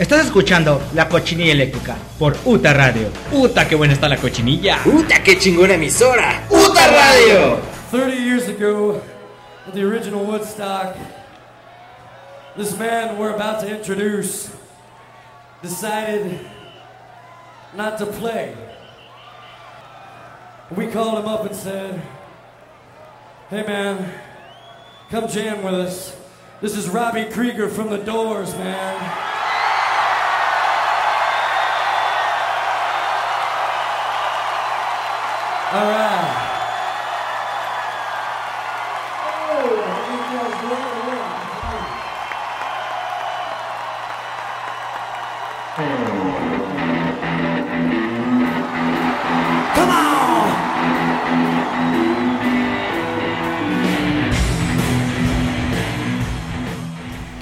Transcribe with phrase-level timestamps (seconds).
[0.00, 3.10] Estás escuchando La Cochinilla Eléctrica por UTA Radio.
[3.32, 4.78] ¡Uta, qué buena está la cochinilla!
[4.82, 6.46] ¡Puta, qué chingona emisora!
[6.48, 7.58] ¡Uta Radio!
[7.90, 9.02] 30 years ago,
[9.68, 10.96] at the original Woodstock,
[12.56, 14.50] this man we're about to introduce
[15.60, 16.40] decided
[17.76, 18.54] not to play.
[20.74, 22.00] We called him up and said,
[23.50, 24.10] Hey man,
[25.10, 26.16] come jam with us.
[26.62, 29.29] This is Robbie Krieger from the Doors, man.
[35.72, 36.49] All right.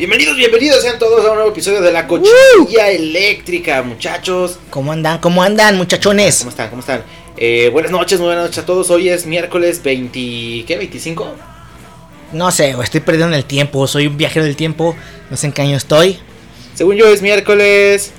[0.08, 4.58] Bienvenidos, bienvenidos sean todos a un nuevo episodio de La Cochinilla Eléctrica, muchachos.
[4.70, 5.18] ¿Cómo andan?
[5.18, 6.38] ¿Cómo andan, muchachones?
[6.38, 6.70] ¿Cómo están?
[6.70, 7.02] ¿Cómo están?
[7.36, 8.88] Eh, buenas noches, muy buenas noches a todos.
[8.88, 10.64] Hoy es miércoles 20...
[10.66, 10.80] ¿Qué?
[10.80, 11.26] ¿25?
[12.32, 13.86] No sé, estoy perdiendo el tiempo.
[13.86, 14.96] Soy un viajero del tiempo.
[15.28, 16.18] No sé en qué año estoy.
[16.72, 18.12] Según yo es miércoles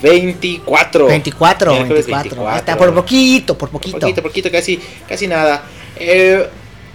[0.00, 1.06] 24.
[1.08, 2.48] 24, Miércoles 24.
[2.48, 3.98] Ahí Está por poquito, por poquito.
[3.98, 5.64] Poquito, poquito, casi, casi nada.
[5.96, 6.46] Eh,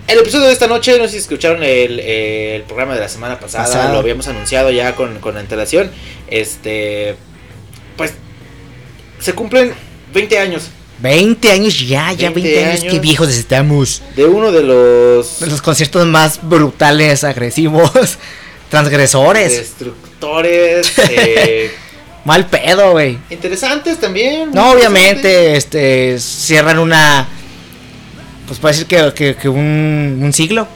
[0.07, 3.39] el episodio de esta noche, no sé si escucharon el, el programa de la semana
[3.39, 5.91] pasada, lo habíamos anunciado ya con, con antelación.
[6.29, 7.15] Este,
[7.95, 8.13] pues,
[9.19, 9.73] se cumplen
[10.13, 10.69] 20 años
[10.99, 12.93] 20 años ya, ya 20, 20 años.
[12.93, 14.01] Qué viejos estamos.
[14.15, 17.91] de uno de los De los conciertos más brutales, agresivos,
[18.69, 19.57] transgresores.
[19.57, 21.71] destructores eh,
[22.25, 23.17] Mal pedo, güey.
[23.29, 24.51] interesantes también.
[24.51, 27.27] No, obviamente, este, cierran una.
[28.47, 30.67] Pues puede decir que, que, que un, un siglo.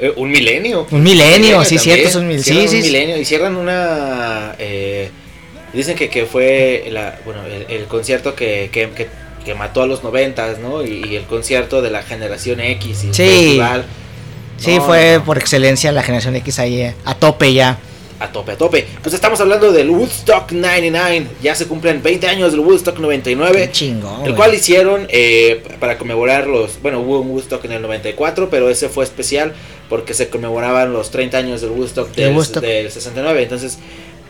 [0.00, 0.86] Eh, un milenio.
[0.90, 1.80] Un milenio, sí, también.
[1.96, 4.54] cierto, es un sí, un sí, milenio y cierran una.
[4.58, 5.10] eh,
[5.72, 10.04] dicen que, que fue la, bueno, el, el concierto que, que, que- mató a los
[10.04, 10.84] noventas, ¿no?
[10.84, 13.22] Y, y el concierto de la generación X y el Sí.
[13.22, 13.86] festival.
[14.58, 17.78] Sí, No, fue no, por excelencia la generación X ahí eh, a tope ya.
[18.20, 18.84] A tope, a tope.
[19.02, 21.26] Pues estamos hablando del Woodstock 99.
[21.40, 23.60] Ya se cumplen 20 años del Woodstock 99.
[23.66, 24.26] Qué chingón.
[24.26, 26.82] El cual hicieron eh, para conmemorar los.
[26.82, 29.52] Bueno, hubo un Woodstock en el 94, pero ese fue especial
[29.88, 32.62] porque se conmemoraban los 30 años del Woodstock Del Woodstock.
[32.62, 33.42] del 69.
[33.42, 33.78] Entonces,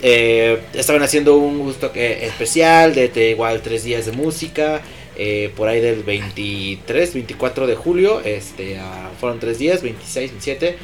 [0.02, 4.82] eh, estaban haciendo un Woodstock eh, especial de, de igual tres días de música.
[5.20, 8.20] eh, por ahí del 23, 24 de julio.
[8.24, 10.76] Este, ah, fueron tres días, 26, 27.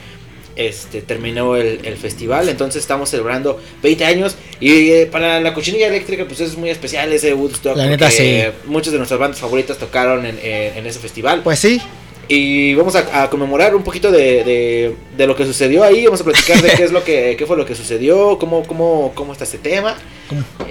[0.57, 5.89] Este, terminó el, el festival, entonces estamos celebrando 20 años y eh, para la cochinilla
[5.89, 8.69] eléctrica pues es muy especial ese Woodstock La neta, porque sí.
[8.71, 11.81] muchas de nuestras bandas favoritas tocaron en, en- en ese festival Pues sí.
[12.29, 16.21] y vamos a, a conmemorar un poquito de, de- de lo que sucedió ahí, vamos
[16.21, 19.33] a platicar de qué es lo que qué fue lo que sucedió, cómo, cómo, cómo
[19.33, 19.97] está este tema.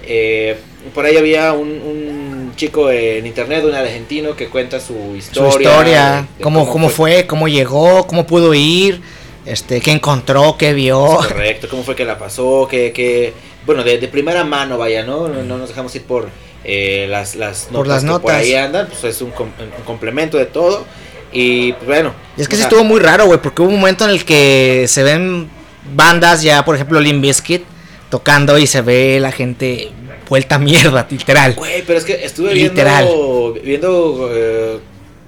[0.06, 0.56] Eh,
[0.94, 5.50] por ahí había un, un chico en internet, un argentino que cuenta su Su historia.
[5.72, 9.02] historia, de- de cómo, cómo fue, cómo llegó, cómo pudo ir,
[9.46, 11.20] este, qué encontró, qué vio.
[11.22, 13.34] Es correcto, cómo fue que la pasó, que, que
[13.66, 15.28] bueno, de, de primera mano, vaya, ¿no?
[15.28, 16.30] No, no nos dejamos ir por
[16.64, 18.22] eh, las, las notas Por las que notas.
[18.22, 20.86] por ahí andan, pues es un, com- un complemento de todo.
[21.32, 22.14] Y pues bueno.
[22.38, 24.24] Y es que sí sea, estuvo muy raro, güey, porque hubo un momento en el
[24.24, 25.50] que se ven
[25.96, 27.64] bandas ya, por ejemplo, Limp Bizkit
[28.10, 29.90] tocando y se ve la gente
[30.30, 31.56] vuelta a mierda, literal.
[31.56, 33.06] Güey, pero es que estuve Literal.
[33.06, 34.80] viendo, viendo eh,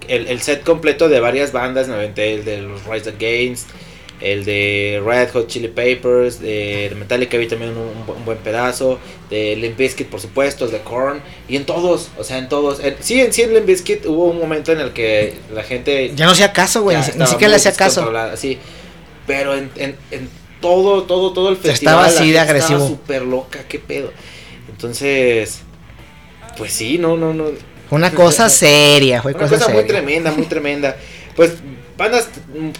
[0.07, 3.67] el, el set completo de varias bandas, aventé el de los Rise Against,
[4.21, 8.37] el de Red Hot Chili Peppers, de Metallica vi también un, un bu- un buen
[8.37, 8.99] pedazo,
[9.29, 12.79] de Limp Bizkit por supuesto, el de Korn, y en todos, o sea, en todos.
[12.79, 16.11] En- sí, en sí en Limp Bizkit hubo un momento en el que la gente...
[16.15, 18.11] Ya no hacía caso, güey, ni, estaba siquiera muy le hacía caso.
[18.37, 18.57] Sí,
[19.27, 20.29] pero en, en, en
[20.61, 22.05] todo, todo, todo el Estaba festival...
[22.05, 22.87] así la de gente Estaba agresivo.
[22.87, 24.11] súper loca, qué pedo.
[24.69, 25.61] Entonces...
[26.57, 27.47] Pues sí, no, no, no.
[27.89, 29.87] Una cosa seria, fue Una cosa, cosa muy seria.
[29.97, 30.95] tremenda, muy tremenda.
[31.35, 31.51] Pues
[31.97, 32.29] bandas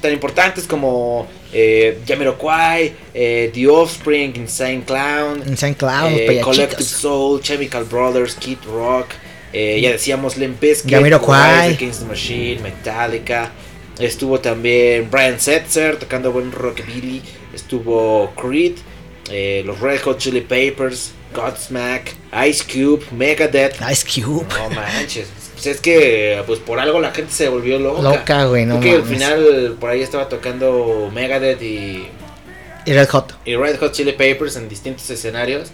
[0.02, 6.84] tan importantes como eh, Jamiroquai, eh, The Offspring, Insane Clown, Insane Clown, eh, Collective.
[6.84, 9.08] Soul, Chemical Brothers, Kid Rock,
[9.54, 11.76] eh, ya decíamos Limp Bizkit, Jamiroquai.
[11.78, 13.52] The Machine, Metallica.
[13.98, 17.22] Estuvo también Brian Setzer tocando buen rockabilly.
[17.54, 18.76] Estuvo Creed,
[19.32, 22.14] eh, los Red Hot Chili Peppers, Godsmack,
[22.46, 23.78] Ice Cube, Megadeth.
[23.90, 24.46] Ice Cube.
[24.58, 25.45] No manches.
[25.66, 28.02] Pues es que pues por algo la gente se volvió loca.
[28.04, 32.08] Loca, güey, no Creo que al final por ahí estaba tocando Megadeth y,
[32.86, 33.34] Y Red Hot.
[33.46, 35.70] y Red Hot Chili Peppers en distintos escenarios.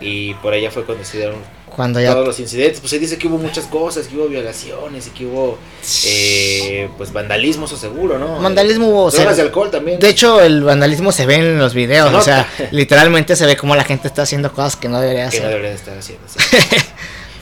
[0.00, 1.36] Y por allá fue cuando se dieron
[1.68, 2.80] Cuando ya todos los incidentes.
[2.80, 5.58] Pues se dice que hubo muchas cosas, que hubo violaciones y que hubo
[6.06, 8.40] eh, pues vandalismo, eso seguro, ¿no?
[8.40, 10.00] Vandalismo hubo, Drogas de alcohol también.
[10.00, 13.54] De hecho, el vandalismo se ve en los videos, Se o sea, literalmente se ve
[13.54, 15.50] como la gente está haciendo cosas que no debería que no hacer.
[15.50, 16.26] deberían estar haciendo.
[16.26, 16.38] sí.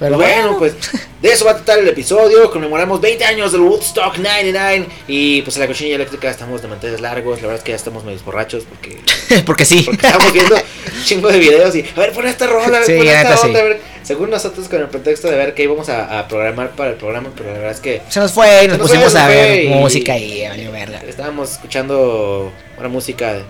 [0.02, 0.74] Pero bueno, pues
[1.20, 2.50] de eso va a tratar el episodio.
[2.50, 4.86] Conmemoramos 20 años del Woodstock 99.
[5.08, 7.36] Y pues en la cochinilla eléctrica estamos de manteles largos.
[7.40, 8.98] La verdad es que ya estamos medio borrachos porque,
[9.46, 9.82] porque sí.
[9.84, 11.74] porque estamos viendo un chingo de videos.
[11.76, 13.48] Y a ver, pon esta rola, Sí, pon esta sí.
[13.48, 13.80] otra, a ver.
[14.02, 17.30] Según nosotros, con el pretexto de ver qué íbamos a, a programar para el programa,
[17.36, 19.62] pero la verdad es que Se nos fue y nos pusimos fue, a ver fue
[19.62, 21.00] y- música y valió verga.
[21.06, 23.42] estábamos escuchando una música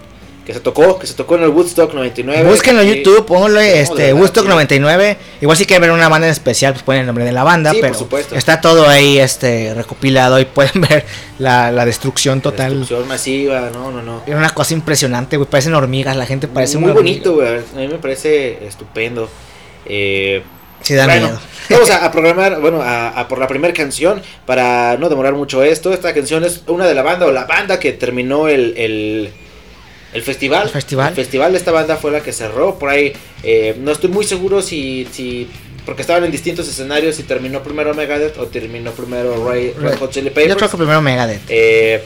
[0.45, 2.49] que se tocó, que se tocó en el Woodstock 99.
[2.49, 4.49] Búsquenlo en YouTube, pónganlo de este Woodstock sí.
[4.49, 5.17] 99.
[5.41, 7.71] Igual si quieren ver una banda en especial, pues ponen el nombre de la banda,
[7.73, 7.97] Sí, pero
[8.33, 11.05] está todo ahí este recopilado y pueden ver
[11.39, 12.81] la, la destrucción total.
[12.81, 14.23] Destrucción masiva, no, no, no.
[14.27, 17.03] Era una cosa impresionante, güey, parecen hormigas, la gente parece muy hormiga.
[17.03, 17.49] bonito, güey.
[17.49, 19.29] A mí me parece estupendo.
[19.87, 20.43] Eh,
[20.81, 21.41] Sí da bueno, miedo.
[21.71, 25.63] vamos a, a programar, bueno, a, a por la primera canción para no demorar mucho
[25.63, 25.93] esto.
[25.93, 29.33] Esta canción es una de la banda o la banda que terminó el, el,
[30.13, 30.65] el festival.
[30.65, 31.09] El festival.
[31.11, 32.79] El festival de esta banda fue la que cerró.
[32.79, 33.13] Por ahí
[33.43, 35.49] eh, no estoy muy seguro si, si,
[35.87, 40.11] porque estaban en distintos escenarios, si terminó primero Megadeth o terminó primero Ray, Red Hot
[40.11, 40.49] Chili Peppers.
[40.51, 41.43] Yo creo que primero Megadeth.
[41.49, 42.03] Eh,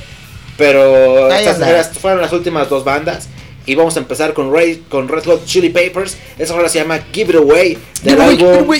[0.57, 3.29] pero estas eras- fueron las últimas dos bandas.
[3.69, 6.17] Y vamos a empezar con, Ray, con Red Hot Chili Peppers.
[6.39, 7.79] Esa ahora se llama Give It Away.
[8.03, 8.73] Del álbum.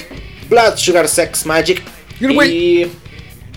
[0.49, 1.83] Blood Sugar Sex Magic.
[2.21, 2.51] Give it away.
[2.57, 2.87] y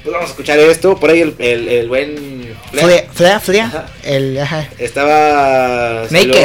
[0.01, 0.95] pues vamos a escuchar esto.
[0.99, 3.85] Por ahí el, el, el buen Flea Flea, Flea, Ajá.
[4.03, 4.67] el, ajá.
[4.77, 6.43] estaba Naked.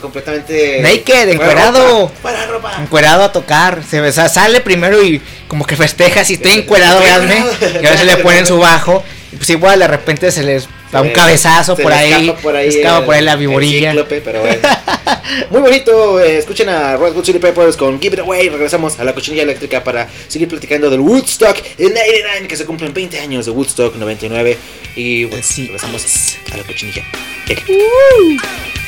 [0.00, 2.10] completamente Naked, encuerado.
[2.22, 2.72] fuera ropa.
[2.80, 3.82] encuerado a tocar.
[3.88, 7.36] Se, o sea, sale primero y como que festeja si estoy encuerado, véanme.
[7.38, 7.82] encuerado.
[7.82, 9.02] Y a veces le ponen su bajo.
[9.32, 12.34] Y pues igual de repente se les da un cabezazo por ahí.
[12.42, 13.90] por ahí, escapa el- por ahí la viborilla.
[13.90, 14.58] cíclope, pero bueno.
[15.50, 16.20] Muy bonito.
[16.20, 18.48] eh, escuchen a Red Hot Chili Peppers con Give It Away.
[18.48, 22.92] Regresamos a la cochinilla eléctrica para seguir platicando del Woodstock el 99, que se cumplen
[22.94, 24.56] 20 años de Woodstock 99.
[24.96, 26.36] Y bueno, Así regresamos es.
[26.52, 27.02] a la cochinilla.
[27.48, 28.83] What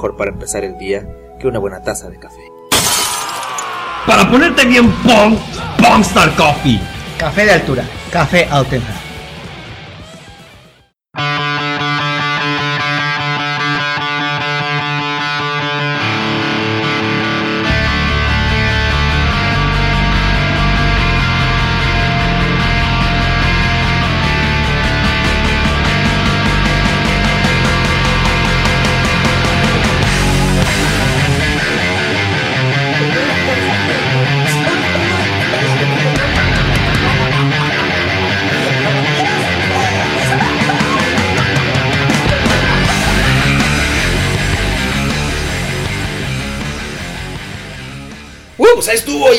[0.00, 1.06] mejor para empezar el día
[1.38, 2.40] que una buena taza de café.
[4.06, 5.36] Para ponerte bien pong,
[5.76, 6.80] Pongstar Coffee.
[7.18, 8.99] Café de altura, café auténtico.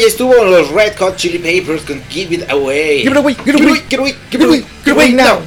[0.02, 3.04] Ahí estuvo, los Red Hot Chili Peppers con Give It Away.
[3.04, 5.14] Give it away, give it away, give it away, give it away, Give it away
[5.14, 5.40] now.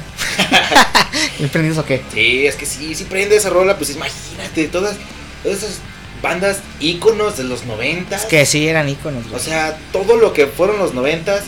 [1.39, 2.01] ¿Me prendidos o qué?
[2.13, 4.97] Sí, es que sí, sí prende esa rola, pues imagínate, todas,
[5.43, 5.79] todas esas
[6.21, 8.15] bandas íconos de los 90.
[8.15, 9.23] Es que sí eran íconos.
[9.23, 9.35] güey.
[9.35, 11.43] O sea, todo lo que fueron los 90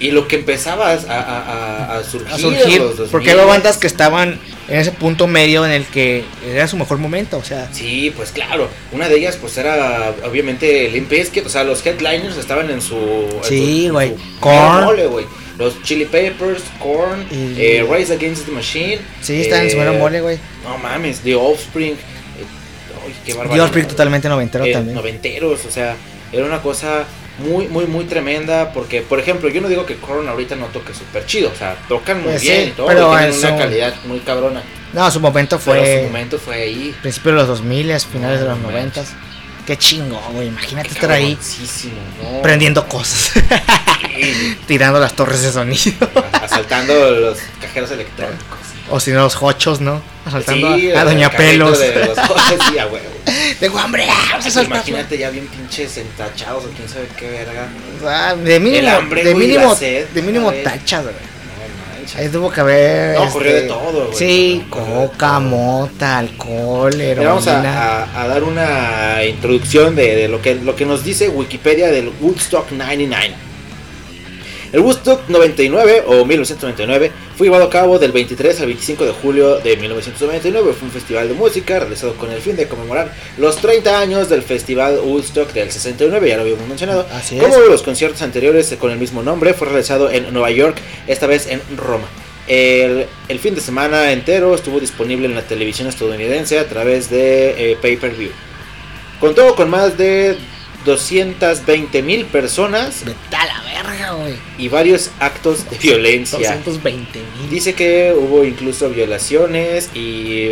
[0.00, 2.32] y lo que empezaba a, a, a- surgir.
[2.34, 2.76] a surgir.
[2.76, 3.10] en los 2000.
[3.12, 6.98] Porque había bandas que estaban en ese punto medio en el que era su mejor
[6.98, 7.36] momento.
[7.38, 8.68] O sea, Sí, pues claro.
[8.92, 11.44] Una de ellas, pues era obviamente Limp Bizkit.
[11.46, 12.96] O sea, los headliners estaban en su.
[13.42, 14.14] Sí, güey.
[14.42, 15.26] mole, güey.
[15.58, 18.98] Los Chili Peppers, Korn, Y- eh, Rise Against the Machine.
[19.20, 20.38] sí, está en su eh, mero mole, güey.
[20.64, 21.92] No mames, The Offspring.
[21.92, 21.96] eh,
[23.06, 23.34] ay, qué.
[23.52, 24.94] Dios Prick totalmente noventero Eh, también.
[24.96, 25.94] Noventeros, o sea,
[26.32, 27.04] era una cosa
[27.40, 28.72] muy, muy, muy tremenda.
[28.72, 31.50] Porque, por ejemplo, yo no digo que Korn ahorita no toque súper chido.
[31.52, 32.86] O sea, tocan muy Pues bien sí, y todo.
[32.86, 34.62] pero tienen en una calidad muy cabrona.
[34.92, 36.94] No, su momento Pero fue su momento fue ahí.
[37.00, 39.02] principios de los 2000, finales de los No 90.
[39.66, 40.48] Qué chingo, güey.
[40.48, 41.38] Imagínate Qué estar ahí
[42.42, 43.32] prendiendo cosas,
[44.66, 46.10] tirando las torres de sonido.
[46.32, 48.58] asaltando los cajeros electrónicos.
[48.90, 50.02] O si no, los hochos, ¿no?
[50.24, 51.78] Asaltando Sí, a, Doña Pelos.
[51.78, 53.06] De los coches, sí, a huevo.
[53.60, 54.06] Tengo hambre.
[54.30, 54.76] vamos a soltar.
[54.76, 57.68] Imagínate ya bien pinches entachados o quién sabe qué verga.
[58.06, 61.14] Ah, de mínimo, El hambre, de mínimo, sed, de mínimo tachas, güey.
[62.16, 63.16] Ahí tuvo que haber.
[63.20, 64.18] No, corrió de todo, güey.
[64.18, 65.40] Sí, No, coca, todo.
[65.42, 67.72] mota, alcohol, Mira, vamos heroína.
[67.78, 71.88] a, a- a dar una introducción de, de lo, que, lo que nos dice Wikipedia
[71.88, 73.34] del Woodstock 99.
[74.72, 79.58] El Woodstock 99 o 1999 fue llevado a cabo del 23 al 25 de julio
[79.58, 80.74] de 1999.
[80.78, 84.42] Fue un festival de música realizado con el fin de conmemorar los 30 años del
[84.42, 87.04] festival Woodstock del 69, ya lo habíamos mencionado.
[87.12, 87.42] Así es.
[87.42, 91.48] Como los conciertos anteriores con el mismo nombre, fue realizado en Nueva York, esta vez
[91.48, 92.06] en Roma.
[92.46, 97.72] El, el fin de semana entero estuvo disponible en la televisión estadounidense a través de
[97.72, 98.30] eh, pay-per-view.
[99.18, 100.36] Contó con más de
[100.84, 103.18] 220 mil personas Vete
[104.58, 106.38] y varios actos de violencia.
[106.38, 107.50] 220 mil.
[107.50, 110.50] Dice que hubo incluso violaciones y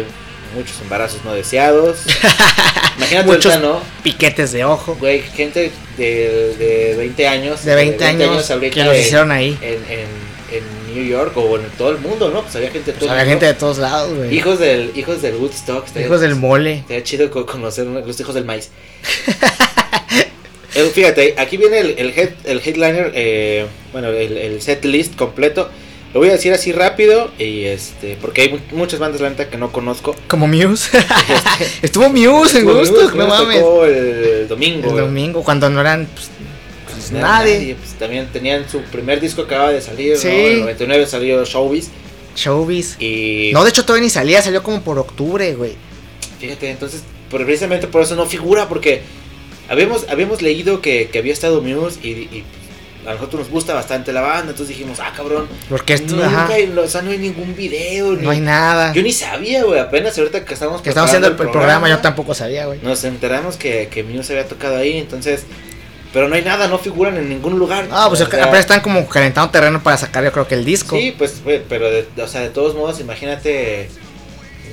[0.55, 1.99] muchos embarazos no deseados.
[2.99, 3.83] Imagínate Muchos ahorita, ¿no?
[4.03, 4.97] piquetes de ojo.
[4.99, 7.65] Güey, gente de, de 20 años.
[7.65, 9.57] De 20 años ahorita que los en- hicieron ahí.
[9.63, 10.07] En, en,
[10.51, 12.43] en New York o en todo el mundo, ¿no?
[12.43, 14.35] Pues había gente de Pues había gente de todos lados, güey.
[14.35, 15.85] Hijos del, hijos del Woodstock.
[15.97, 16.79] Hijos del mole.
[16.79, 18.71] Estaría chido co- conocer los hijos del maíz.
[20.79, 25.17] Eh, Fíjate, aquí viene el, el, head- el headliner, eh, bueno, el, el set list
[25.17, 25.69] completo.
[26.15, 29.51] Lo voy a decir así rápido y este, porque hay mu- muchas bandas la neta
[29.51, 30.15] que no conozco.
[30.29, 30.99] Como Muse.
[31.83, 33.61] Estuvo Muse en Estuvo Muse, no mames.
[33.61, 34.89] tocó el domingo.
[34.91, 36.29] El domingo, cuando no eran pues,
[36.91, 37.75] pues, nadie.
[37.79, 40.29] pues, también tenían su primer disco acaba de salir, Sí.
[40.29, 40.33] ¿no?
[40.33, 41.89] En el 99 salió Showbiz
[42.35, 42.97] Showbiz.
[43.01, 45.73] y No, de hecho todavía ni salía, salió como por octubre, güey.
[46.41, 49.03] fíjate, entonces precisamente por eso no figura porque
[49.69, 52.45] habíamos habíamos leído que, que había estado Muse y, y,
[53.07, 56.67] a nosotros nos gusta bastante la banda, entonces dijimos, ah, cabrón, Porque esto, nunca hay,
[56.77, 58.93] o sea, no hay ningún video, ni- no hay nada.
[58.93, 62.35] Yo ni sabía, güey, apenas ahorita que estábamos Que estamos haciendo el, programa, yo tampoco
[62.35, 62.81] sabía, güey.
[62.83, 65.45] Nos enteramos que, que Muse había tocado ahí, entonces,
[66.13, 67.87] pero no hay nada, no figuran en ningún lugar.
[67.91, 70.65] Ah, pues O sea, apenas están como calentando terreno para sacar, yo creo que el
[70.67, 70.97] disco.
[70.97, 73.89] Sí, pues, pero de, o sea, de todos modos, imagínate,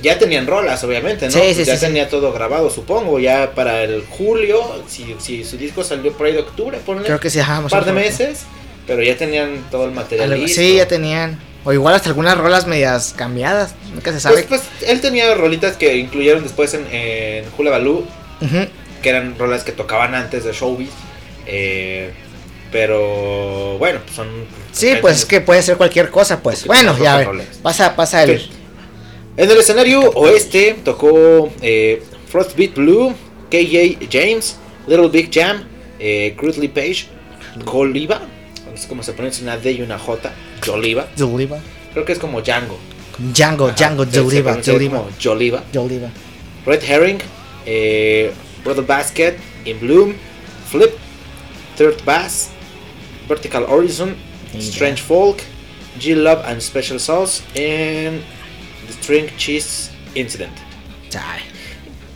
[0.05, 1.31] ya tenían rolas, obviamente, ¿no?
[1.31, 5.57] Sí, sí, ya sí, tenía todo grabado, supongo, ya para el julio, si, si su
[5.57, 7.59] disco salió por ahí de octubre, ponle Creo que sí, ajá.
[7.59, 8.43] un par de meses,
[8.87, 10.61] pero ya tenían todo el material Algo- listo.
[10.61, 11.39] Sí, ya tenían.
[11.63, 13.73] O igual hasta algunas rolas medias cambiadas.
[13.93, 14.43] Nunca se sabe.
[14.43, 18.05] Pues, pues, él tenía rolitas que incluyeron después en, en Hula Baloo,
[19.01, 20.91] que eran rolas que tocaban antes de Showbiz,
[21.47, 22.11] eh,
[22.71, 24.27] pero bueno, pues son...
[24.71, 26.65] Sí, pues que puede ser cualquier cosa, pues.
[26.65, 27.29] Bueno, ya ver.
[27.63, 28.47] Pasa, pasa el.
[29.37, 33.13] En el escenario oeste tocó eh, Frostbeat Blue,
[33.49, 34.55] KJ James,
[34.87, 35.63] Little Big Jam,
[35.99, 37.07] eh, Crudely Page,
[37.65, 38.21] Joliva,
[38.71, 40.33] no sé cómo se pronuncia una D y una J,
[40.65, 41.59] Joliva, Joliva.
[41.93, 42.77] creo que es como Django.
[43.33, 45.05] Django, Ajá, Django, Joliva, Joliva.
[45.21, 46.09] Joliva, Joliva.
[46.65, 47.19] Red Herring,
[47.65, 48.31] eh,
[48.63, 50.13] Brother Basket, In Bloom,
[50.69, 50.91] Flip,
[51.77, 52.49] Third Bass,
[53.27, 54.15] Vertical Horizon.
[54.59, 55.39] Strange Folk,
[55.99, 58.21] G Love and Special Sauce, and
[59.05, 60.53] String Cheese Incident.
[61.09, 61.43] Chale,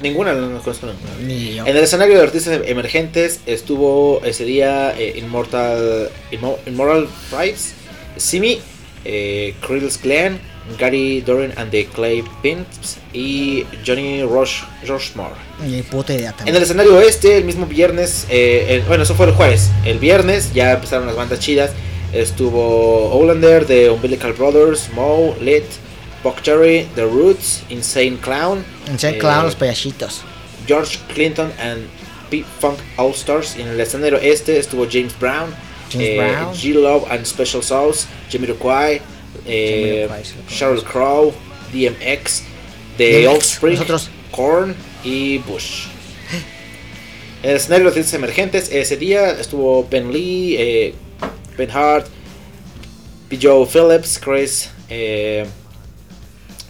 [0.02, 1.12] Ninguna no no conozco ninguna.
[1.22, 1.66] ni yo.
[1.68, 7.74] En el escenario de artistas emergentes estuvo ese día eh, Immortal, Immo- Immortal Price,
[8.18, 8.60] Simi,
[9.06, 10.40] eh, Krill's Glen,
[10.80, 15.36] Gary Doran and the Clay Pimps y Johnny Rush, Rushmore.
[15.68, 19.28] Ni puta idea En el escenario oeste, el mismo viernes, eh, el- bueno, eso fue
[19.28, 19.70] el jueves.
[19.86, 21.72] El viernes ya empezaron las bandas chidas.
[22.14, 25.66] Estuvo Olander, The Umbilical Brothers, Moe, Lit,
[26.24, 28.64] Buck Cherry, The Roots, Insane Clown.
[28.88, 30.22] Insane eh, Clown, los payasitos.
[30.68, 31.88] George Clinton and
[32.30, 33.56] P-Funk All Stars.
[33.58, 35.54] Y en el escenario este estuvo James Brown,
[35.92, 36.54] James eh, Brown.
[36.54, 40.36] G Love and Special Sauce, eh, sí lo conozco.
[40.50, 41.34] Sheryl Crow,
[41.72, 42.44] DMX,
[42.98, 44.10] The Offspring, nosotros.
[44.32, 45.88] Korn y Bush.
[47.42, 50.94] En el escenario de los emergentes, ese día estuvo Ben Lee, eh,
[51.58, 52.08] Ben Hart,
[53.30, 53.40] P.
[53.42, 55.46] Joe Phillips, Chris eh,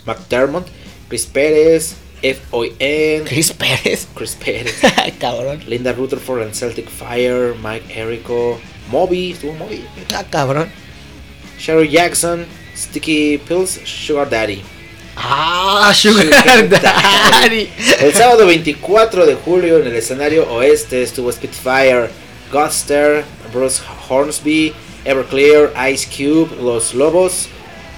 [0.09, 0.67] McDermott,
[1.07, 3.25] Chris Pérez, F.O.N.
[3.25, 4.07] Chris Pérez.
[4.13, 4.75] Chris Pérez,
[5.19, 5.61] cabrón.
[5.67, 8.59] Linda Rutherford and Celtic Fire, Mike Erico,
[8.91, 10.69] Moby, estuvo Moby, Ah, cabrón.
[11.59, 12.45] Sherry Jackson,
[12.75, 14.61] Sticky Pills, Sugar Daddy.
[15.15, 17.69] Ah, Sugar Sugar Daddy.
[17.99, 22.09] El sábado 24 de julio en el escenario oeste estuvo Spitfire,
[22.51, 24.73] Godster, Bruce Hornsby,
[25.05, 27.47] Everclear, Ice Cube, Los Lobos,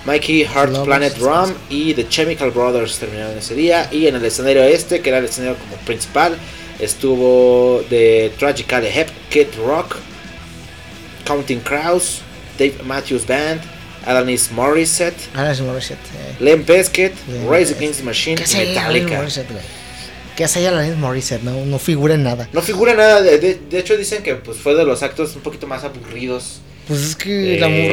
[0.06, 3.88] Mikey Heart Planet sí, Drum y The Chemical Brothers terminaron ese día.
[3.92, 6.36] Y en el escenario este, que era el escenario como principal,
[6.80, 9.96] estuvo The Tragically Hep, Kid Rock,
[11.26, 12.22] Counting Crows,
[12.58, 13.62] Dave Matthews Band,
[14.06, 15.16] Alanis Morissette,
[15.52, 16.00] es Morissette.
[16.00, 16.36] eh.
[16.40, 16.64] Len
[17.28, 17.76] Len Rise.
[17.76, 19.18] Against the Machine ¿Qué y Alanis Metallica.
[19.18, 19.48] Morissette?
[20.36, 21.44] ¿Qué hace Alanis Morissette?
[21.44, 22.50] No, no figura en nada.
[22.54, 25.42] No figura nada, de, de- de hecho dicen que pues fue de los actos un
[25.44, 26.62] poquito más aburridos.
[26.88, 27.90] Pues es que la Eh.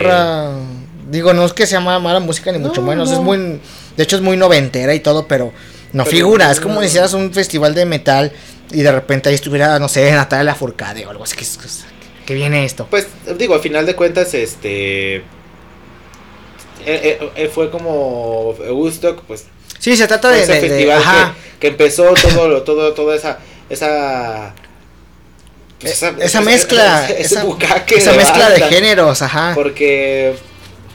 [1.08, 3.08] Digo, no es que sea mala, mala música ni mucho No, menos.
[3.10, 3.14] no.
[3.16, 3.60] Es muy.
[3.96, 5.52] De hecho, es muy noventera y todo, pero
[5.92, 6.50] no Pero figura.
[6.50, 6.64] Es no.
[6.68, 8.32] como si hicieras un festival de metal
[8.70, 11.34] y de repente ahí estuviera, no sé, Natalia Lafourcade o algo así.
[11.36, 11.46] Que,
[12.26, 12.86] que viene esto.
[12.90, 13.06] Pues
[13.38, 15.16] digo, al final de cuentas, este...
[15.16, 15.22] eh,
[16.86, 19.46] eh, eh, fue como Woodstock, pues
[19.78, 20.42] Sí, se trata de.
[20.42, 21.34] ese de- de- festival ajá.
[21.54, 23.38] que, que empezó todo, lo- todo, toda esa...
[23.70, 24.54] esa
[25.80, 29.52] pues, esa mezcla, ese esa- bucaque Esa mezcla de géneros, ajá.
[29.54, 30.34] Porque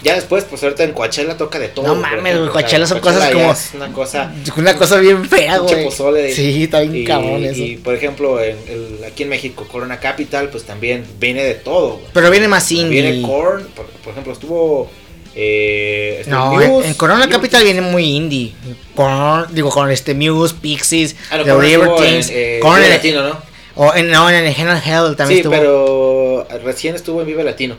[0.03, 1.87] ya después, pues ahorita en Coachella toca de todo.
[1.87, 4.33] No mames, güey, Coachella son Coachella cosas como- es una cosa...
[4.57, 5.89] Una cosa bien fea, güey.
[6.33, 7.61] Sí, está bien Y, cabrón eso.
[7.61, 11.93] y, por ejemplo, en el- aquí en México, Corona Capital, pues también viene de todo.
[11.93, 12.05] güey.
[12.13, 13.01] Pero viene más indie.
[13.01, 14.89] Viene Korn, por, por ejemplo, estuvo.
[15.35, 17.27] Eh, este, No, Muse, en, Corona.
[17.27, 18.53] Capital viene muy indie.
[18.95, 22.29] Korn, digo, con este Muse, Pixies, Ah, no, The Libertines.
[22.29, 23.37] en, eh, Latino, ¿no?
[23.75, 25.51] O en, no, en el Hell Hell también Sí, estuvo.
[25.51, 27.75] pero recién estuvo en Vive Latino.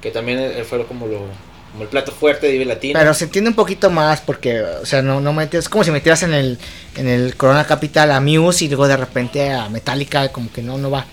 [0.00, 1.20] Que también eh, fue como, lo,
[1.76, 2.98] como el plato fuerte de Vive Latino.
[2.98, 5.90] Pero se entiende un poquito más porque, o sea, no, no metes, es como si
[5.90, 6.58] metieras en el,
[6.96, 10.78] en el Corona Capital a Muse y luego de repente a Metallica, como que no,
[10.78, 11.04] no va.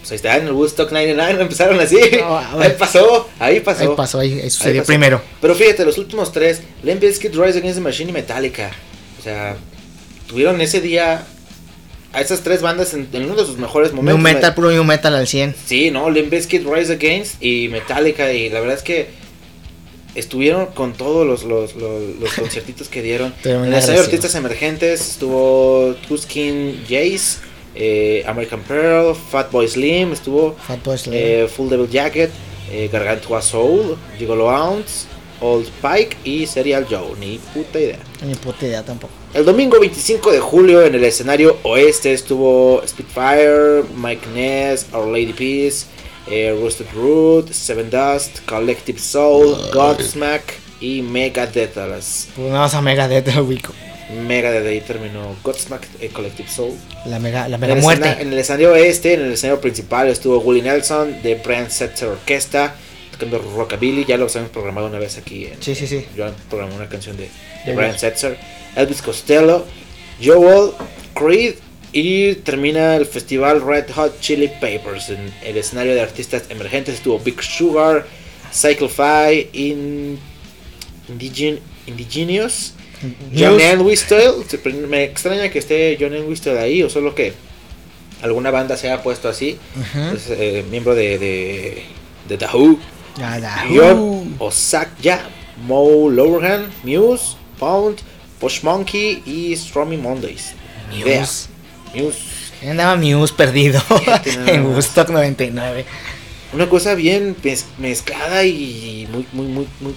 [0.00, 1.98] Pues ahí está, en el Woodstock 99 empezaron así.
[2.20, 3.80] No, ahí pasó, ahí pasó.
[3.80, 4.88] Ahí pasó, ahí, ahí sucedió pasó.
[4.88, 5.22] primero.
[5.40, 8.70] Pero fíjate, los últimos tres, Limp Bizkit, Rise Against the Machine y Metallica.
[9.18, 9.56] O sea,
[10.28, 11.24] tuvieron ese día
[12.12, 14.22] a esas tres bandas en, en uno de sus mejores New momentos.
[14.22, 15.54] Metal, puro New Metal al 100.
[15.64, 18.30] Sí, no, Limp Bizkit, Rise Against y Metallica.
[18.30, 19.23] Y la verdad es que
[20.14, 23.32] estuvieron con todos los, los, los, los conciertitos que dieron.
[23.42, 24.16] Tremenda En el escenario de agresiva.
[24.16, 27.38] artistas emergentes estuvo Tuskin Jace,
[27.74, 31.14] eh, American Pearl, Fatboy Slim, estuvo Fatboy Slim.
[31.16, 32.30] eh, Full Devil Jacket,
[32.72, 35.06] eh, Gargantua Soul, Gigolo Ounce,
[35.40, 37.18] Old Pike y Serial Joe.
[37.18, 37.98] Ni puta idea.
[38.24, 39.12] Ni puta idea tampoco.
[39.34, 45.32] El domingo 25 de julio en el escenario oeste estuvo Spitfire, Mike Ness, Our Lady
[45.32, 45.86] Peace,
[46.30, 50.42] eh, Roasted Root, Seven Dust, Collective Soul, Godsmack
[50.80, 51.76] y Megadeth.
[51.78, 53.72] A las Pues nada más a Megadeth lo ubico.
[54.26, 56.74] Megadeth ahí terminó Godsmack, eh, Collective Soul.
[57.06, 58.08] La mega, la En mega el, muerte.
[58.08, 62.08] escena- en el escenario oeste, en el escenario principal estuvo Willie Nelson de Brand Setzer
[62.08, 62.74] Orquesta
[63.12, 64.04] tocando Rockabilly.
[64.04, 66.04] Ya lo habíamos programado una vez aquí en, Sí, sí, sí.
[66.16, 67.28] yo programé una canción de,
[67.64, 67.98] de Brian.
[67.98, 68.36] Setzer,
[68.76, 69.64] Elvis Costello,
[70.22, 70.72] Joel,
[71.14, 71.54] Creed
[71.94, 75.10] y termina el festival Red Hot Chili Peppers.
[75.10, 78.04] En el escenario de artistas emergentes estuvo Big Sugar,
[78.52, 80.18] Cycle 5, In,
[81.08, 82.74] Indigen, Indigenous,
[83.32, 83.60] John.
[83.60, 84.32] Entwistle.
[84.88, 87.32] Me extraña que esté John Entwistle ahí o solo que
[88.22, 89.56] alguna banda se haya puesto así.
[90.12, 91.82] Es eh, miembro de, de,
[92.28, 92.76] de The Who.
[94.40, 95.28] Osaka,
[95.64, 97.98] Mo Lowerhan, Muse, Pound,
[98.40, 100.54] Push Monkey y Stormy Mondays.
[100.90, 101.53] Muse.
[101.94, 102.18] Muse.
[102.68, 103.82] Andaba Muse perdido
[104.46, 104.66] en.
[104.66, 105.84] Woodstock 99.
[106.52, 109.94] Una cosa bien mez- mezclada y muy, muy, muy, muy,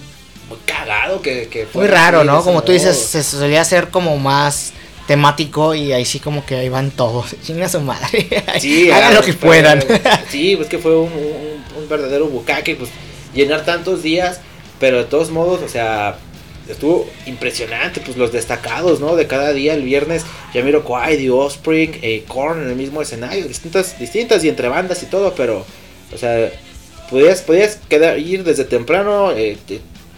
[0.48, 2.42] muy cagado que, que Muy raro, ¿no?
[2.42, 4.72] Como tú dices, se solía hacer como más
[5.06, 7.34] temático y ahí sí como que ahí van todos.
[7.44, 8.28] Chinga su madre.
[8.60, 9.82] Sí, hagan lo que fue- puedan.
[10.30, 12.90] Sí, pues que fue un, un- un verdadero bucaque, pues
[13.34, 14.40] llenar tantos días,
[14.80, 16.18] pero de todos modos, o sea,
[16.68, 19.16] estuvo impresionante, pues los destacados, ¿no?
[19.16, 23.46] De cada día, el viernes, Yamiro Kwai, The Offspring, eh, Korn en el mismo escenario,
[23.46, 25.64] distintas, distintas y entre bandas y todo, pero,
[26.14, 26.50] o sea,
[27.10, 29.56] podías, podías quedar, ir desde temprano, eh,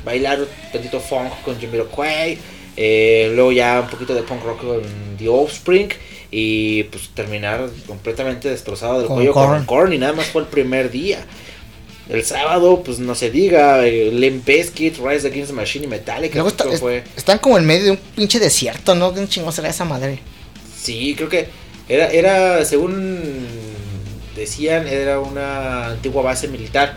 [0.04, 2.38] bailar un tantito funk con Yamiro Kwai,
[2.76, 4.82] eh, luego ya un poquito de punk rock con
[5.18, 5.88] The Offspring
[6.30, 9.48] y pues terminar completamente destrozado del Con cuello Korn.
[9.48, 11.24] con Korn y nada más fue el primer día.
[12.11, 16.35] El sábado, pues no se diga, Limp Bizkit, Rise Against the Machine y Metallica.
[16.35, 19.14] Luego está- es- fue, están como en medio de un pinche desierto, ¿no?
[19.14, 20.18] ¿Qué chingón será esa madre?
[20.81, 21.46] sí, creo que
[21.88, 23.46] era, era, según
[24.35, 26.96] decían, era una antigua base militar.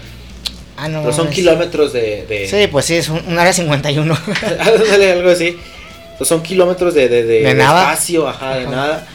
[0.78, 1.02] Ah, no.
[1.02, 2.26] pero son es- kilómetros de...
[2.26, 4.18] de Sí, pues sí, es un, un área 51.
[4.60, 5.58] Ándale, algo así.
[6.18, 7.84] Pues son kilómetros de, de, de- De de nada.
[7.92, 8.72] espacio, ajá, de Ajá.
[8.72, 9.08] nada.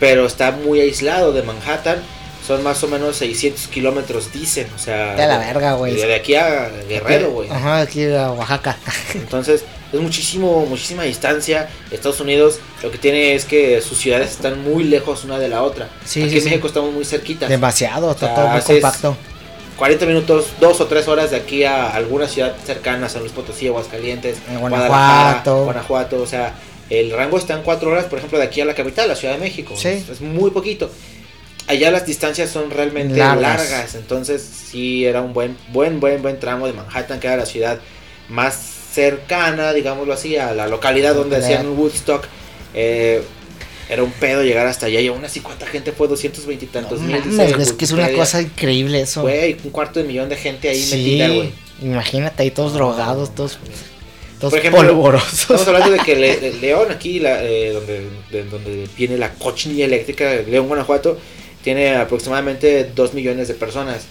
[0.00, 1.98] Pero está muy aislado de Manhattan.
[2.46, 4.68] Son más o menos 600 kilómetros, dicen.
[4.74, 5.94] O sea, De la verga, güey.
[5.94, 7.50] De, de aquí a Guerrero, güey.
[7.50, 8.76] Ajá, aquí a Oaxaca.
[9.14, 11.68] Entonces, es muchísimo, muchísima distancia.
[11.90, 15.62] Estados Unidos lo que tiene es que sus ciudades están muy lejos una de la
[15.62, 15.88] otra.
[16.04, 16.48] Sí, aquí sí, en sí.
[16.50, 17.48] México estamos muy cerquitas.
[17.48, 19.16] Demasiado, está O sea, todo muy compacto.
[19.76, 23.66] 40 minutos, dos o tres horas de aquí a alguna ciudad cercana, San Luis Potosí,
[23.66, 25.64] Aguascalientes, En Guadalajara, Guanajuato.
[25.64, 26.54] Guanajuato, o sea,
[26.88, 29.34] el rango está en cuatro horas, por ejemplo, de aquí a la capital, la Ciudad
[29.34, 29.74] de México.
[29.76, 29.88] Sí.
[29.88, 30.90] Es, es muy poquito.
[31.68, 33.70] Allá las distancias son realmente Largas.
[33.70, 33.94] largas.
[33.96, 37.80] entonces sí era un buen, buen, buen, buen tramo de Manhattan, que era la ciudad
[38.28, 38.54] más
[38.92, 41.60] cercana, digámoslo así, a la localidad donde Localidad.
[41.60, 42.24] hacían Woodstock.
[42.74, 43.22] Eh,
[43.88, 46.08] era un pedo llegar hasta allá y aún así, ¿cuánta gente fue?
[46.08, 47.24] 220 y tantos No mil.
[47.24, 49.22] mames, es que es una cosa increíble eso.
[49.22, 51.50] Güey, un cuarto de millón de gente ahí sí, metida, güey.
[51.82, 53.58] imagínate ahí todos drogados, todos,
[54.40, 55.40] todos Por ejemplo, polvorosos.
[55.40, 59.32] Estamos hablando de que Le- Le- León, aquí, la, eh, donde, de- donde viene la
[59.34, 61.18] cochinilla eléctrica, León, Guanajuato,
[61.66, 64.04] tiene aproximadamente 2 millones de personas.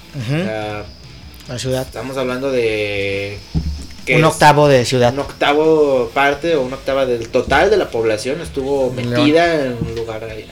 [1.47, 1.83] La ciudad.
[1.83, 3.37] estamos hablando de...
[4.05, 5.13] que Un octavo de ciudad.
[5.13, 9.09] Un octavo parte o una octava del total de la población estuvo León.
[9.09, 10.45] metida en un lugar ahí,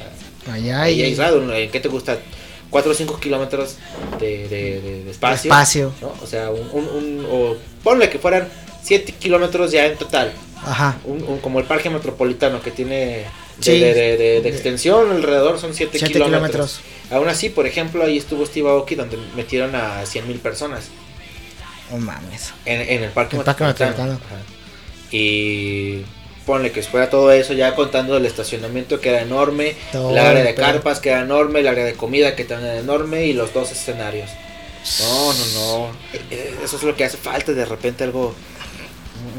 [0.49, 1.53] Allá ahí y aislado.
[1.53, 2.17] ¿En qué te gusta?
[2.69, 3.75] 4 o 5 kilómetros
[4.21, 5.51] de, de- de- de espacio.
[5.51, 5.93] espacio.
[6.01, 6.13] ¿no?
[6.23, 8.47] O sea, un, un, un- o ponle que fueran
[8.81, 10.31] 7 kilómetros ya en total.
[10.65, 10.95] Ajá.
[11.03, 13.25] Un, un- como el parque metropolitano que tiene
[13.63, 13.80] Sí.
[13.80, 16.80] de, de- de- de extensión alrededor son 7 7 kilómetros.
[16.80, 16.80] kilómetros.
[17.12, 20.86] Aún así, por ejemplo, ahí estuvo Steve Aoki donde metieron a 100 mil personas
[21.91, 22.54] No mames.
[22.65, 24.13] en, en el parque El parque metropolitano.
[24.13, 24.36] metropolitano.
[24.41, 24.54] Ajá.
[25.12, 26.04] Y
[26.45, 30.43] ponle que fuera todo eso ya contando el estacionamiento que era enorme, Todo el área
[30.43, 33.54] de carpas que era enorme, el área de comida que también era enorme y los
[33.54, 34.30] dos escenarios.
[34.99, 35.91] No, no, no.
[36.32, 38.36] Eh, Eso es lo que hace falta de repente algo.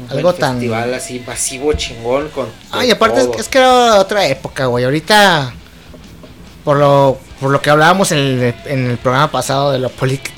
[0.09, 2.47] Algo tan- festival así masivo, chingón con.
[2.71, 4.85] Ay, aparte es, que era otra época, güey.
[4.85, 5.53] Ahorita,
[6.63, 9.89] por lo, por lo que hablábamos en el, en el programa pasado de lo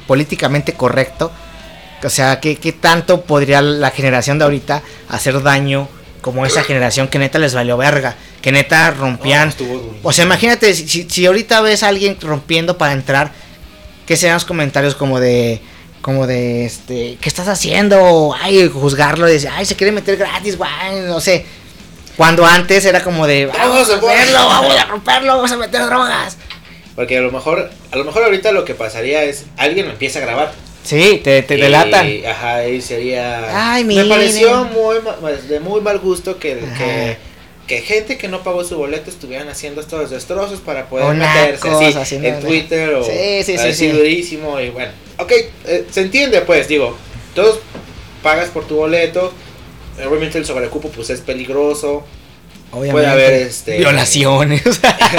[0.08, 1.32] políticamente correcto,
[2.04, 5.88] o sea, ¿qué, ¿qué tanto podría la generación de ahorita hacer daño
[6.22, 8.16] como esa generación que neta les valió verga?
[8.42, 9.54] Que neta rompían.
[10.04, 13.32] O sea, imagínate, si, si- ahorita ves a alguien rompiendo para entrar,
[14.06, 15.62] ¿qué serían los comentarios como de,
[16.02, 18.34] como de, este, ¿qué estás haciendo?
[18.40, 20.70] Ay, juzgarlo, decir, ay, se quiere meter gratis, güey,
[21.08, 21.46] no sé.
[22.16, 26.38] Cuando antes era como de, vamos a hacerlo, vamos a romperlo, vamos a meter drogas.
[26.96, 30.24] Porque a lo mejor, a lo mejor ahorita lo que pasaría es alguien empieza a
[30.24, 30.52] grabar.
[30.84, 32.08] Sí, te, te Y, delatan.
[32.28, 33.74] Ajá, y sería.
[33.74, 34.10] Ay, Me miren.
[34.10, 34.96] pareció muy
[35.50, 36.58] de muy mal gusto que,
[37.68, 42.16] que gente que no pagó su boleto estuvieran haciendo estos destrozos para poder meterse así
[42.16, 43.88] en Twitter o Sí, sí, sí, así sí.
[43.90, 44.92] durísimo y bueno.
[45.18, 45.32] Ok,
[45.66, 46.98] eh, se entiende pues, digo,
[47.36, 47.60] todos
[48.24, 49.34] pagas por tu boleto.
[50.08, 52.06] Obviamente el sobrecupo pues es peligroso.
[52.72, 52.92] Obviamente.
[52.92, 54.64] puede haber, este- Violaciones.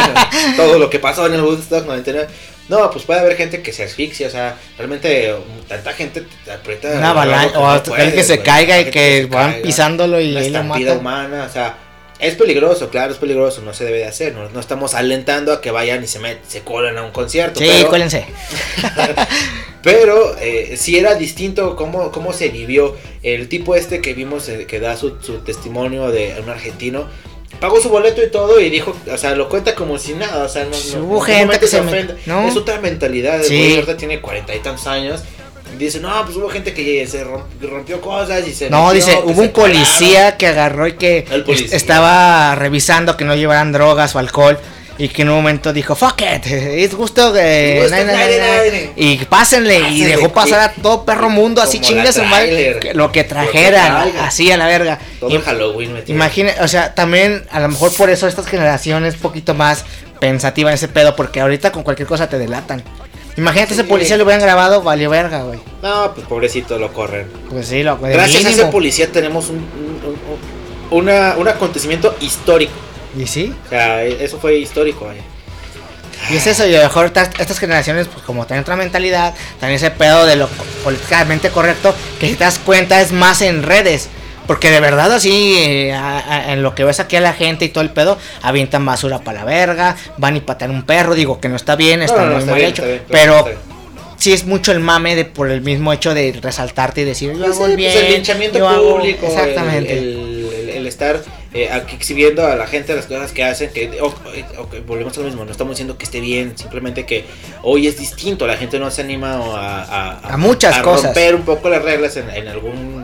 [0.57, 2.29] todo lo que pasó en el Woodstock 99.
[2.69, 6.53] No, pues puede haber gente que se asfixia, o sea, realmente um, tanta gente te
[6.53, 6.89] aprieta.
[6.93, 10.93] Una avalancha, o hasta que se caiga y que van caiga, pisándolo y lo estampida
[10.93, 11.79] humana, o sea,
[12.19, 15.61] es peligroso, claro, es peligroso, no se debe de hacer, no, no estamos alentando a
[15.61, 17.61] que vayan y se met, se colen a un concierto.
[17.61, 18.27] Sí, pero, cuélense.
[19.83, 22.97] pero eh, sí era distinto cómo, cómo se vivió.
[23.23, 27.07] El tipo este que vimos eh, que da su, su testimonio de un argentino.
[27.61, 30.49] Pagó su boleto y todo y dijo, o sea, lo cuenta como si nada, o
[30.49, 31.81] sea, no, no- gente que se
[32.27, 32.47] ¿no?
[32.47, 33.75] Es otra mentalidad, Sí.
[33.75, 35.23] ahorita tiene cuarenta y tantos años
[35.77, 38.71] Dice, no, pues hubo gente que se romp- rompió cosas y se.
[38.71, 41.25] No, metió, dice, hubo un policía que agarró y que
[41.73, 44.59] estaba revisando que no llevaran drogas o alcohol
[45.01, 47.79] y que en un momento dijo, fuck it, es gusto que...
[47.89, 54.13] Nadie, Y pásenle y dejó pasar a todo perro mundo así que- lo que trajeran,
[54.21, 54.99] así a la verga.
[55.21, 56.17] Todo Y- el Halloween metido.
[56.17, 59.85] Imagina, o sea, también a lo mejor por eso estas generaciones un poquito más
[60.19, 62.83] pensativa en ese pedo, porque ahorita con cualquier cosa te delatan.
[63.39, 63.81] Imagínate Sí.
[63.81, 65.61] ese policía lo hubieran grabado, valió verga, güey.
[65.83, 67.29] No, pues pobrecito lo corren.
[67.49, 70.19] Pues sí, de Gracias a ese policía tenemos un, un,
[70.91, 72.73] un- una- un acontecísito histórico.
[73.17, 75.23] Y sí, O sea, eso fue histórico, vaya.
[76.31, 79.35] y es eso, y a lo mejor estas, estas generaciones, pues como tienen otra mentalidad,
[79.61, 80.49] también ese pedo de lo
[80.85, 84.09] políticamente correcto, que si te das cuenta es más en redes.
[84.49, 87.65] Porque de verdad así, eh, a- a- en lo que ves aquí a la gente
[87.67, 91.39] y todo el pedo, avientan basura para la verga, van y patean un perro, digo
[91.39, 93.59] que no está bien, está No, no, muy está mal bien, hecho, bien, pero bien.
[94.17, 97.39] sí es mucho el mame de por el mismo hecho de resaltarte y decir, yo
[97.45, 98.97] Pues hago sí, el pues bien, el linchamiento yo hago-".
[98.97, 99.99] público, exactamente.
[99.99, 101.21] El, el- el estar
[101.55, 104.07] eh, aquí exhibiendo a la gente las cosas que hacen, que o-
[104.61, 107.25] o- que volvemos a lo mismo, no estamos diciendo que esté bien, simplemente que
[107.63, 109.83] hoy es distinto, la gente no se anima a,
[110.23, 111.05] a, A muchas cosas.
[111.07, 113.03] romper un poco las reglas en, en algún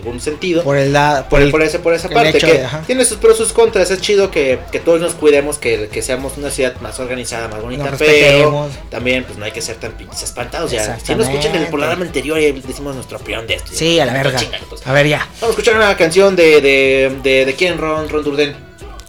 [0.00, 0.62] algún sentido.
[0.64, 3.18] por el la- por, por el- por ese, por esa parte que de- tiene sus
[3.18, 6.50] pros y sus contras es chido que, que todos nos cuidemos que, que seamos una
[6.50, 10.70] ciudad más organizada más bonita pero también pues no hay que ser tan pinches espantados
[10.70, 14.06] ya si no escuchan el programa anterior y decimos nuestra opinión de esto Sí, a
[14.06, 14.38] la verga.
[14.38, 14.86] Chingan, pues.
[14.86, 15.18] A ver ya.
[15.40, 18.56] Vamos a escuchar una canción de, de, de, de quién, Ron, Ron Durden.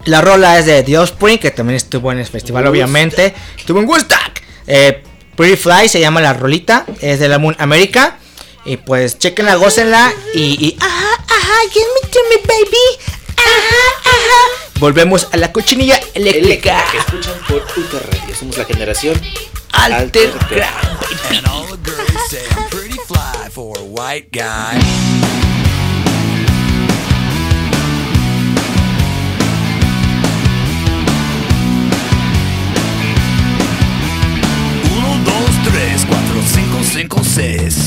[0.06, 2.72] La rola es de The Offspring, que también estuvo en el festival, Woodstock.
[2.74, 3.34] obviamente.
[3.58, 4.20] Estuvo en Woodstock.
[4.68, 5.04] Eh,
[5.36, 6.86] Pretty Fly se llama la rolita.
[7.02, 8.18] Es del álbum América.
[8.66, 10.14] Y pues chequenla, gócenla.
[10.34, 13.14] Y, y ajá, ajá, give me to me, baby.
[13.38, 14.70] Ajá, ajá.
[14.80, 16.84] Volvemos a la cochinilla eléctrica.
[16.92, 18.36] que escuchan por Ultra Radio.
[18.36, 19.20] Somos la generación
[19.74, 21.36] Alter Alter Ground.
[21.36, 25.41] And all the girls say I'm pretty fly for a white guy.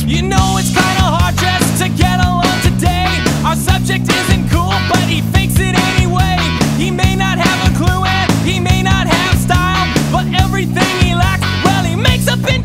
[0.07, 3.09] You know it's kinda hard just to get along today.
[3.45, 6.39] Our subject isn't cool, but he fakes it anyway.
[6.79, 11.15] He may not have a clue and he may not have style, but everything he
[11.15, 12.63] lacks, well, he makes up in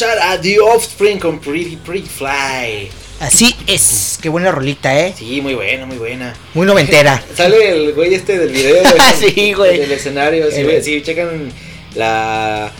[0.00, 2.88] escuchar a The Offspring con Pretty Pretty Fly.
[3.20, 4.18] Así es.
[4.22, 5.12] Qué buena rolita, ¿eh?
[5.16, 6.34] Sí, muy buena, muy buena.
[6.54, 7.22] Muy noventera.
[7.36, 8.82] Sale el güey este del video.
[9.18, 9.78] Sí, güey.
[9.78, 10.50] Del escenario.
[10.50, 11.52] Sí, güey, sí, checan
[11.96, 12.72] la...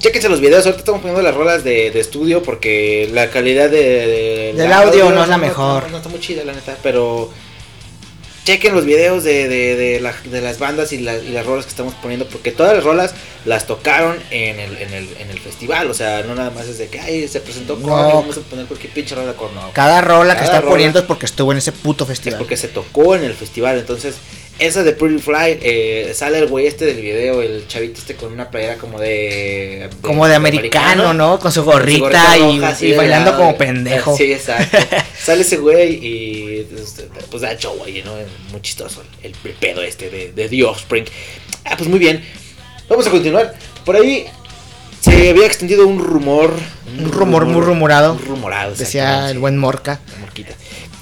[0.00, 3.78] Chéquense los videos, ahorita estamos poniendo las rolas de, de estudio porque la calidad de,
[3.78, 5.84] de- Del audio no es la mejor.
[5.84, 7.30] No, no está muy chida, la neta, pero
[8.46, 11.64] chequen los videos de, de, de, la- de las bandas y, la- y las rolas
[11.66, 13.12] que estamos poniendo porque todas las rolas
[13.44, 16.78] las tocaron en el, en el, en el festival, o sea, no nada más es
[16.78, 17.88] de que ay, se presentó No.
[17.88, 19.72] vamos a poner cualquier pinche rola con no.
[19.72, 20.70] Cada rola que está rola.
[20.70, 22.38] poniendo es porque estuvo en ese puto Es festival.
[22.38, 23.78] porque se tocó en el festival.
[23.78, 24.14] Entonces,
[24.58, 28.32] esa de Pretty Fly, eh, sale el güey este del video, el chavito este con
[28.32, 29.90] una playera como de.
[30.00, 31.38] Como de americano, ¿no?
[31.38, 33.42] Con su gorrita y, bailando lado.
[33.42, 34.16] como pendejo.
[34.16, 34.78] Sí, exacto.
[35.22, 38.12] sale ese güey y este, pues da show ahí, ¿no?
[38.50, 41.04] Muy chistoso el, el pedo este de, de The Offspring.
[41.64, 42.24] Ah, pues muy bien.
[42.88, 43.54] Vamos a continuar.
[43.84, 44.26] Por ahí
[45.00, 46.52] se había extendido un rumor.
[46.98, 48.14] Un rumor muy rumorado.
[48.14, 48.74] Un rumorado.
[48.74, 50.00] Decía el buen Morca.
[50.12, 50.54] La morquita.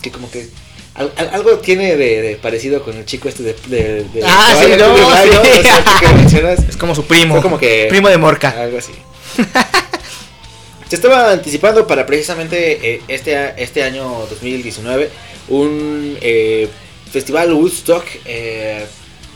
[0.02, 0.48] Que como que
[0.94, 3.54] al- al- algo tiene de, de parecido con el chico este de.
[3.66, 5.02] de, de- Ah, sí, no, sí.
[5.02, 6.60] O sea, que mencionas.
[6.68, 7.34] Es como su primo.
[7.34, 8.50] Fue como que- Primo de Morca.
[8.50, 8.92] Algo así.
[10.88, 15.10] Se estaba anticipando para precisamente eh, este, este año 2019
[15.48, 16.68] un eh,
[17.10, 18.84] festival Woodstock eh,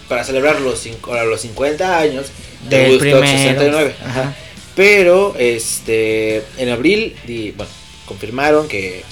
[0.09, 2.27] para celebrar los, cinco- los 50 años
[2.69, 3.39] de Del Woodstock primero.
[3.39, 3.95] 69.
[4.05, 4.35] Ajá.
[4.77, 7.71] Pero este en abril di- bueno,
[8.07, 9.03] confirmaron que,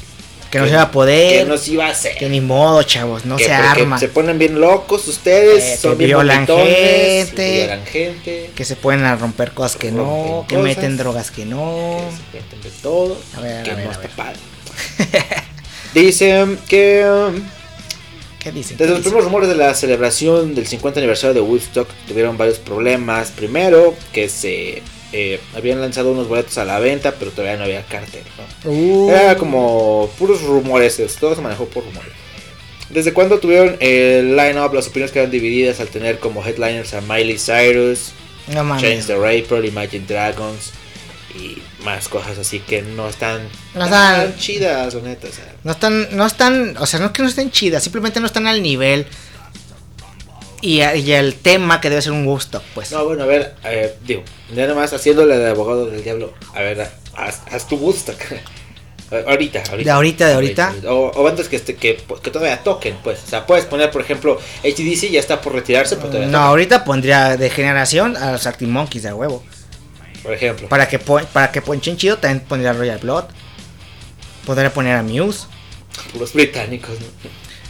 [0.56, 1.38] Que no se va a poder.
[1.44, 2.16] que no se iba a hacer.
[2.16, 3.24] Que ni modo, chavos.
[3.24, 3.98] No Que se arma.
[3.98, 7.58] Se ponen bien locos ustedes, Eh, son bien violan gente.
[7.58, 8.50] violan gente.
[8.54, 10.44] Que se pueden a romper cosas que no.
[10.48, 10.68] Que cosas.
[10.76, 12.00] meten drogas que no.
[12.32, 14.16] que se meten de todo, A ver, que a ver, no a está ver.
[14.16, 14.38] padre.
[15.94, 17.42] Dicen que um,
[18.38, 18.76] ¿Qué dicen?
[18.76, 19.02] desde ¿Qué los dicen?
[19.02, 23.30] primeros rumores de la celebración del 50 aniversario de Woodstock tuvieron varios problemas.
[23.30, 24.82] Primero, que se
[25.18, 28.22] eh, habían lanzado unos boletos a la venta, pero todavía no había cartel.
[28.64, 28.70] ¿no?
[28.70, 32.12] Uh, Era como puros rumores, es- todo se manejó por rumores.
[32.90, 34.72] ¿Desde cuándo tuvieron el line-up?
[34.74, 38.10] Las opiniones quedaron divididas al tener como headliners a Miley Cyrus,
[38.48, 39.06] no mames.
[39.06, 40.72] the Rapper, Imagine Dragons
[41.34, 43.42] y más cosas así que no están
[43.74, 45.28] No tan están- chidas, neta.
[45.28, 48.20] O sea, No están, no están, o sea, no es que no estén chidas, simplemente
[48.20, 49.06] no están al nivel.
[50.62, 52.90] Y, y el tema que debe ser un gusto, pues.
[52.92, 54.22] no, bueno, a ver, eh, digo,
[54.54, 56.32] nada más haciéndole de abogado del diablo.
[56.54, 58.16] A ver, haz, haz tu Woodstock.
[59.26, 59.84] ahorita, ahorita.
[59.84, 60.74] De ahorita, de ahorita.
[60.88, 63.20] O, o bandas que, este- que, que todavía toquen, pues.
[63.24, 66.84] O sea, puedes poner, por ejemplo, HDC ya está por retirarse, pero todavía no, ahorita
[66.84, 69.44] pondría de generación a los Arctic Monkeys de huevo.
[70.22, 70.68] por ejemplo.
[70.68, 73.24] Para que, para que ponchen chido, también pondría Royal Blood.
[74.46, 75.46] Podría poner a Muse.
[76.12, 77.06] Puros británicos, ¿no?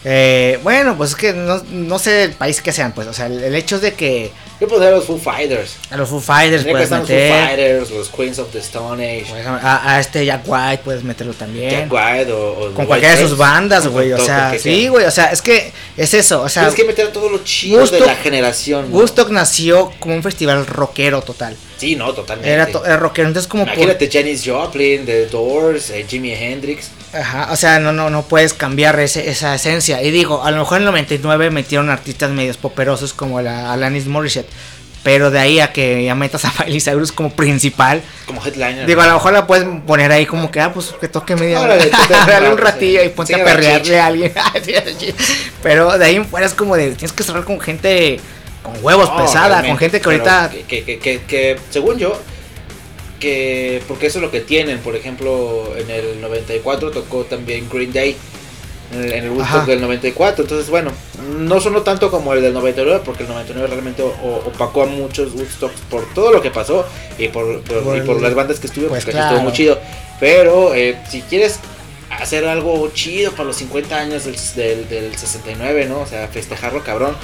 [0.08, 3.08] Eh, bueno, pues es que no, no sé el país que sean, pues.
[3.08, 4.30] O sea, el, el hecho es de que
[4.60, 5.74] Yo pondría a los Foo Fighters.
[5.90, 7.44] a los Foo Fighters puedes estar los Foo meter.
[7.44, 9.26] Fighters, los Queens of the Stone Age.
[9.28, 11.70] por A, a este Jack White puedes meterlo también.
[11.88, 14.12] Jack White o, o Con White cualquiera de sus bandas, güey.
[14.12, 15.06] O sea, que sí, güey.
[15.06, 16.40] O sea, es que es eso.
[16.42, 18.86] O sea, Tienes que meter a todo lo chido de la generación.
[18.92, 21.56] Woodstock nació como un festival rockero total.
[21.78, 22.50] Sí, no, totalmente.
[22.50, 26.90] Era, to- era rockero, entonces como por- Imagínate Janis Joplin, The Doors, eh, Jimi Hendrix.
[27.12, 30.02] Ajá, o sea, no, no, no puedes cambiar ese- esa esencia.
[30.02, 34.06] Y digo, a lo mejor en el 99 metieron artistas medios poperosos como la Alanis
[34.06, 34.48] Morissette.
[35.02, 38.02] Pero de ahí a que ya metas a Miley Cyrus como principal.
[38.26, 38.86] Como headliner.
[38.86, 41.60] Digo, a lo mejor la puedes poner ahí como que, ah, pues que toque media
[41.60, 41.76] hora.
[42.26, 43.06] Dale un rato, ratillo sí.
[43.06, 44.32] y ponte a perrearle a alguien.
[45.62, 48.20] Pero de ahí en fuera es como de, tienes que cerrar con gente
[48.62, 50.50] con huevos No, pesada, con gente que ahorita...
[50.66, 52.20] Que, que- que, según yo,
[53.18, 53.82] que.
[53.88, 54.78] Porque eso es lo que tienen.
[54.80, 58.16] Por ejemplo, en el 94 tocó también Green Day.
[58.92, 60.44] En el, en el Woodstock del 94.
[60.44, 60.92] Entonces, bueno,
[61.38, 63.02] no sonó tanto como el del 99.
[63.04, 66.86] Porque el 99 realmente opacó a muchos Woodstocks por todo lo que pasó.
[67.18, 68.92] Y por, por- Por y por las bandas que estuvieron.
[68.92, 69.34] pues porque claro.
[69.36, 69.78] estuvo muy chido.
[70.20, 71.58] Pero eh, si quieres
[72.10, 76.00] hacer algo chido para los 50 años del, del, del 69, ¿no?
[76.00, 77.16] O sea, festejarlo cabrón.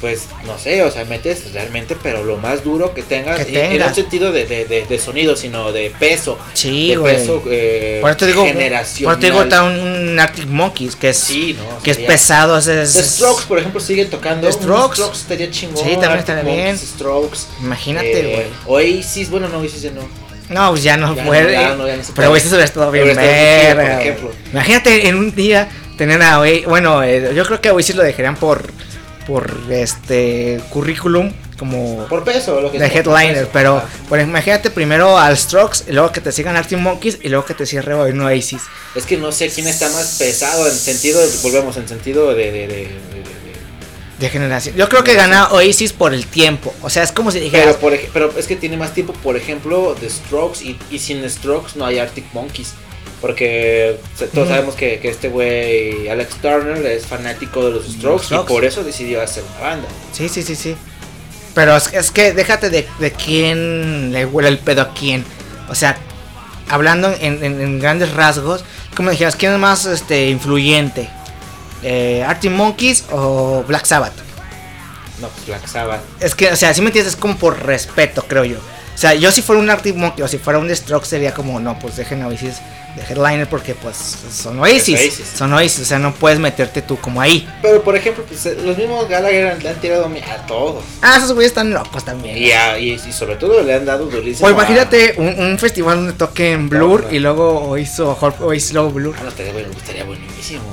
[0.00, 3.44] Pues no sé, o sea, metes realmente, pero lo más duro que tengas.
[3.44, 3.88] Que y- y en tengas.
[3.88, 6.38] un sentido de, de, de, de sonido, sino de peso.
[6.54, 9.04] Sí, de peso eh, Por eso te digo, generacional.
[9.04, 11.82] por eso te digo está un, Arctic Monkeys que es, Sí, ¿no?
[11.82, 12.56] que es pesado.
[12.58, 14.46] es- The Strokes, por ejemplo, siguen tocando.
[14.46, 14.94] The Strokes.
[14.96, 15.84] Strokes estaría chingón.
[15.84, 16.78] Sí, también estaría bien.
[16.78, 17.38] Strokes.
[17.60, 18.94] Imagínate, eh, güey.
[18.98, 20.02] Oasis, bueno, no, Oasis ya no.
[20.48, 21.54] No, pues ya no Ya puede.
[21.56, 23.10] no, ya no, ya no se pero eso hubiera estado bien.
[24.52, 28.02] Imagínate en un día tener a Oasis- Bueno, eh, yo creo que a Oasis lo
[28.04, 28.70] dejarían por.
[29.28, 30.60] Por este.
[30.70, 31.32] Currículum.
[31.58, 32.06] Como.
[32.08, 33.48] Por peso, lo que de headliner.
[33.52, 33.80] Pero.
[34.08, 35.84] Por, imagínate primero al Strokes.
[35.86, 37.18] Y luego que te sigan Arctic Monkeys.
[37.22, 38.62] Y luego que te cierre un Oasis.
[38.96, 42.52] Es que no sé quién está más pesado en sentido, volvemos, en sentido de, de,
[42.52, 43.38] de, de- de-
[44.18, 44.74] De generación.
[44.76, 46.74] Yo creo que gana Oasis por el tiempo.
[46.82, 47.76] O sea, es como si dijeras.
[47.76, 51.28] Pero, por, pero es que tiene más tiempo, por ejemplo, de Strokes y, y sin
[51.30, 52.72] Strokes no hay Arctic Monkeys.
[53.20, 53.98] Porque
[54.32, 58.52] todos sabemos que, que este güey, Alex Turner, es fanático de los Strokes, Strokes.
[58.52, 59.88] y por eso decidió hacer una banda.
[60.12, 60.76] Sí, sí, sí, sí.
[61.54, 65.24] Pero es, es que déjate de, de quién le huele el pedo a quién.
[65.68, 65.96] O sea,
[66.68, 68.64] hablando en, en- en grandes rasgos,
[68.96, 71.08] como dijeras, ¿quién es más este, influyente?
[71.82, 74.12] Eh, ¿Arctic Monkeys o Black Sabbath?
[75.20, 76.00] No, pues Black Sabbath.
[76.20, 78.58] Es que, o sea, si me entiendes, es como por respeto, creo yo.
[78.98, 81.32] O sea, yo si fuera un Arctic Monkey o si fuera un The Strokes sería
[81.32, 82.56] como, no, pues dejen a Oasis
[82.96, 85.22] de headliner porque pues son Oasis.
[85.36, 87.48] Son Oasis, o sea, no puedes meterte tú como ahí.
[87.62, 90.82] Pero por ejemplo, pues, eh, los mismos Gallagher le han tirado a todos.
[91.00, 92.36] Ah, esos güeyes están locos también.
[92.38, 94.44] Y, a- y, y sobre todo le han dado durísimo.
[94.44, 98.90] O a- imagínate un, un festival donde toquen Blur No, y luego hizo Oasis luego
[98.90, 99.14] Blur.
[99.16, 100.64] Ah, no, estaría, bueno, estaría buenísimo.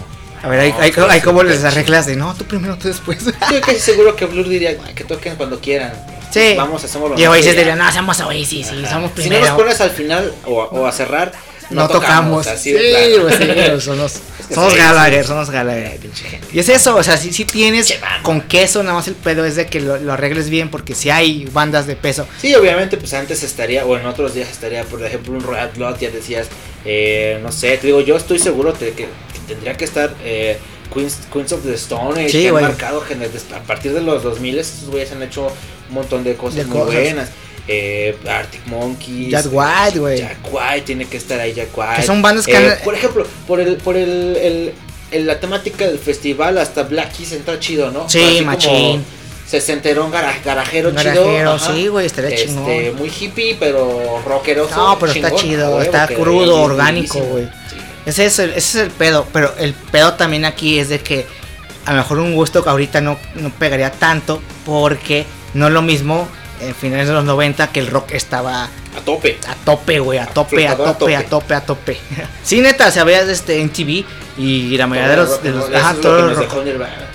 [0.41, 2.87] A ver, hay, No, hay, pues, hay como les arreglas de no, tú primero, tú
[2.87, 3.19] después.
[3.27, 5.93] Estoy casi seguro que Blur diría "Ay, que toquen cuando quieran.
[6.35, 6.53] Sí.
[6.57, 9.45] Vamos, hacemos lo Y Oasis que dirían, no, somos Oasis, sí, somos Si no primero.
[9.45, 11.31] nos pones al final o, a- o a cerrar,
[11.69, 12.45] no, no tocamos.
[12.45, 15.25] así sí, que son los sí, Gallagher.
[16.53, 19.55] Y es eso, o sea, si, si tienes con queso, nada más el pedo es
[19.55, 22.27] de que lo, lo arregles bien, porque si hay bandas de peso.
[22.41, 25.97] Sí, obviamente, pues antes estaría, o en otros días estaría, por ejemplo, un Royal Blood,
[25.99, 26.47] ya decías,
[26.83, 29.07] eh, no sé, te digo, yo estoy seguro de que, que
[29.47, 30.57] tendría que estar eh,
[30.93, 34.59] Queens, Queens of the Stone Age, Sí, que han marcado a partir de los 2000
[34.59, 35.47] esos güeyes han hecho
[35.89, 36.93] un montón de cosas De muy cosas.
[36.93, 37.29] buenas.
[37.67, 40.19] Eh, Arctic Monkeys, Jack White, güey.
[40.19, 41.95] Jack White, tiene que estar ahí Jack White.
[41.97, 44.73] Que son bandas que Eh, han- Por ejemplo, por el, por el, el-
[45.11, 48.07] el- la temática del festival, hasta Black Keys entra chido, ¿no?
[48.07, 49.03] Sí, machín.
[49.47, 51.51] Sesenterón, gara- garajero, Garajero, chido.
[51.53, 51.73] ajá.
[51.73, 52.95] sí, güey, estaría Este, chingón.
[52.97, 54.67] muy hippie, pero rockero.
[54.75, 57.47] No, pero está chido, está crudo, orgánico, güey.
[58.07, 61.25] Ese es, el, ese es el pedo, pero el pedo también aquí es de que
[61.85, 65.25] a lo mejor un gusto que ahorita no, no pegaría tanto porque
[65.55, 66.27] no es lo mismo
[66.61, 68.69] en finales de los 90 que el rock estaba A
[69.03, 69.37] tope.
[69.47, 71.53] a tope, güey, a tope, a tope, a tope.
[71.55, 71.97] a tope.
[72.43, 74.05] sí, neta, se veía este en TV
[74.37, 76.53] y la mayoría de los, de los, ajá, lo todo rock.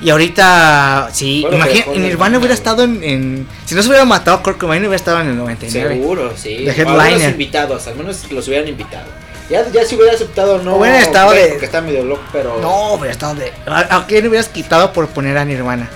[0.03, 4.43] Y ahorita, sí, Bueno, con Nirvana hubiera estado en, en- Si no se hubiera matado
[4.43, 5.95] Kurt Cobain, hubiera estado en el 99.
[5.95, 6.64] Seguro, sí.
[6.64, 7.30] De O al menos headliner.
[7.30, 9.07] invitados, al menos los hubieran invitado.
[9.51, 10.76] Ya, ya si hubiera aceptado, no.
[10.76, 12.59] Hubiera estado de- Porque está medio loco, pero.
[12.61, 13.53] No, hubiera estado de.
[13.66, 15.91] ¿A, a quién hubieras quitado por poner a Nirvana?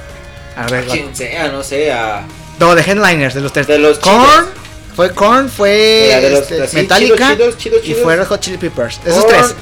[0.57, 2.25] A ver, quien sea, no sé, a.
[2.61, 3.67] No, de headliners, de los tres.
[3.67, 4.47] De los Korn,
[4.95, 8.41] fue Korn, fue Mira, de los- este, así, Metallica chidos, chidos, y fue Red Hot
[8.41, 9.01] Chili Peppers.
[9.05, 9.55] Esos tres.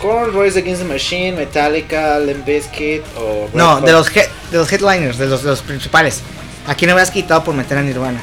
[0.00, 3.46] Korn, Royce Against the Machine, Metallica, Limp Bizkit o.
[3.52, 3.84] Red No, Hot.
[3.84, 6.20] de los, de los headliners, de los, de los principales.
[6.66, 8.20] ¿A quién hubieras quitado por meter a Nirvana?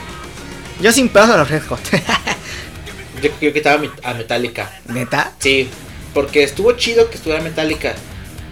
[0.82, 1.80] Yo sin pedos a los Red Hot.
[3.22, 4.70] Yo, yo quitaba a Metallica.
[4.90, 5.32] ¿Neta?
[5.40, 5.68] Sí,
[6.14, 7.96] porque estuvo chido que estuviera Metallica.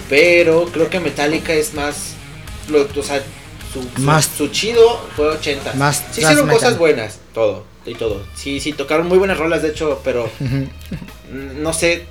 [0.10, 2.15] Pero creo que Metallica es más.
[2.70, 3.22] Lo, o sea,
[3.74, 5.74] su, su, Más- su chido fue 80.
[5.74, 6.54] más sí hicieron metal.
[6.62, 7.64] cosas buenas, todo.
[7.86, 8.26] Y todo.
[8.36, 10.30] Sí, sí, tocaron muy buenas rolas, de hecho, pero.
[11.32, 12.06] no sé.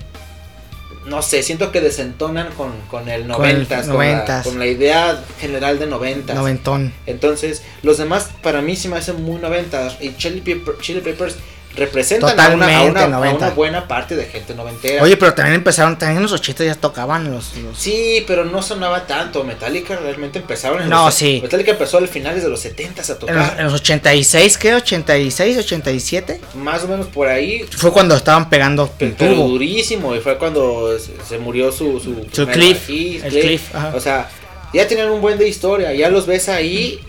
[1.07, 4.67] No sé, siento que desentonan con, con el Con el 90 con, la, con la
[4.67, 6.95] idea general de 90 Noventón.
[7.05, 11.37] Entonces, los demás para mí sí me hacen muy 90 y Chili, Pepper- Chili Peppers
[11.77, 13.37] representan a una, a, Totalmente una, a 90.
[13.47, 15.03] una buena parte de gente noventera.
[15.03, 17.57] Oye, pero también empezaron, también en los 80 ya tocaban los...
[17.57, 19.45] los- Sí, pero no sonaba tanto.
[19.45, 21.41] Metallica realmente empezaron en No, los sí.
[21.43, 23.57] Metallica empezó a finales de los 70 a en, los, tocar.
[23.59, 24.75] en los 86, ¿qué?
[24.75, 26.41] 86, 87.
[26.55, 27.65] Más o menos por ahí.
[27.77, 30.15] Fue cuando estaban pegando Pero durísimo.
[30.15, 32.01] Y fue cuando se, murió su.
[32.01, 33.93] Su, Cliff, el Cliff, ajá.
[33.95, 34.29] O sea,
[34.73, 35.93] ya tenían un buen de historia.
[35.93, 37.01] Ya los ves ahí.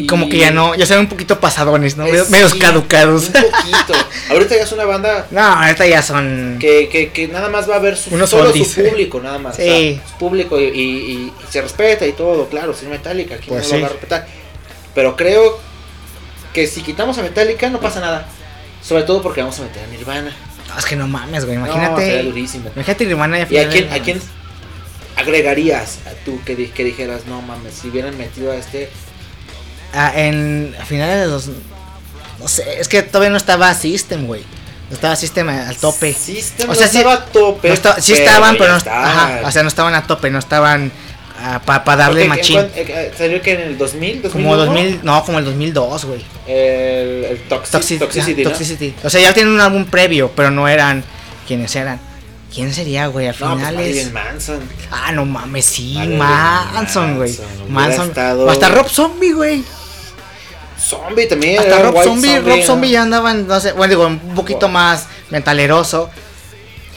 [0.00, 2.06] Y Como que ya no, ya se ven un poquito pasadones, ¿no?
[2.06, 3.26] Eh, Medio- medios sí, caducados.
[3.26, 3.94] Un poquito.
[4.30, 6.56] Ahorita ya es una banda no, ahorita ya son...
[6.60, 8.70] que, que, que nada más va a ver su, Unos solo oldies.
[8.70, 9.56] su público, nada más.
[9.56, 9.62] Sí.
[9.62, 9.66] O
[10.00, 13.36] sea, su público y, y- y- y se respeta y todo, claro, si es Metallica,
[13.38, 13.80] ¿quién Pues no lo sí.
[13.82, 14.26] va a respetar?
[14.94, 15.58] Pero creo
[16.52, 18.26] que si quitamos a Metallica no pasa nada.
[18.82, 20.32] Sobre todo porque vamos a meter a Nirvana.
[20.68, 22.02] No, es que no mames, güey, No, imagínate...
[22.06, 22.70] sería durísimo.
[22.74, 24.20] imagínate Nirvana ¿Y a quién, a quién
[25.16, 28.88] agregarías a tú que, que dijeras, no mames, si hubieran metido a este...
[29.92, 31.48] Ah, en a finales de los...
[32.40, 34.42] No sé, es que todavía no estaba System, güey.
[34.90, 36.12] No estaba System al tope.
[36.14, 37.68] System O no sea, sí- estaba a tope.
[37.68, 39.04] No sí pero estaban, pero no, estaban.
[39.06, 40.92] ajá, o sea, no estaban a tope, no estaban
[41.64, 42.58] para darle Porque, machín.
[42.58, 44.22] ¿en cuán- eh, ¿Salió que en el 2000?
[44.22, 44.56] Como 2001?
[44.56, 46.24] 2000, no, como el 2002, güey.
[46.46, 48.50] El, el Toxic- Toxic- Toxicity, ¿no?
[48.50, 48.94] Toxicity.
[49.04, 51.04] O sea, ya tienen un álbum previo, pero no eran
[51.46, 52.00] quienes eran.
[52.52, 53.26] ¿Quién sería, güey?
[53.28, 54.60] Al No, pues Manson.
[54.90, 57.38] ah, no mames, sí, Marilyn Manson, güey.
[57.68, 59.62] Manson, O hasta Rob Zombie, güey.
[60.88, 61.58] Zombie también.
[61.60, 64.60] Hasta Rob White Zombie, Rob Zombie ya andaba, en, no sé, bueno, digo, un poquito
[64.66, 64.70] Wow.
[64.70, 66.10] más metaleroso.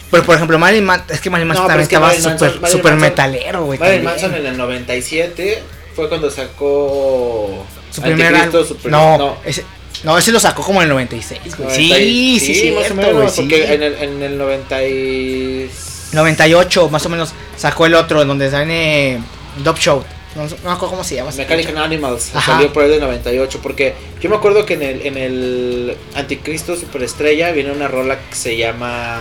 [0.09, 2.69] Pero por ejemplo, Marilyn Manson, es que Marilyn Manson No, también es que estaba Marilyn
[2.71, 3.79] super Manson- metalero, güey.
[3.79, 4.03] Marilyn.
[4.03, 5.63] Manson en el 97
[5.95, 8.65] fue cuando sacó Su primer álbum.
[8.81, 9.63] primer- No, ese,
[10.03, 11.69] no, ese lo sacó como en el 96, güey.
[11.69, 13.41] 90 Sí, y- sí, sí, más o cierto, menos, güey, sí.
[13.41, 15.69] porque en el, en el 90 y...
[16.11, 19.19] 98, más o menos, sacó el otro, en donde sale
[19.63, 20.03] Dop Show.
[20.35, 21.31] No, no me acuerdo cómo se llama.
[21.31, 22.53] Mechanical Animals Ajá.
[22.53, 26.75] salió por ahí del 98 porque yo me acuerdo que en el, en el Anticristo
[26.77, 29.19] Superestrella viene una rola que se llama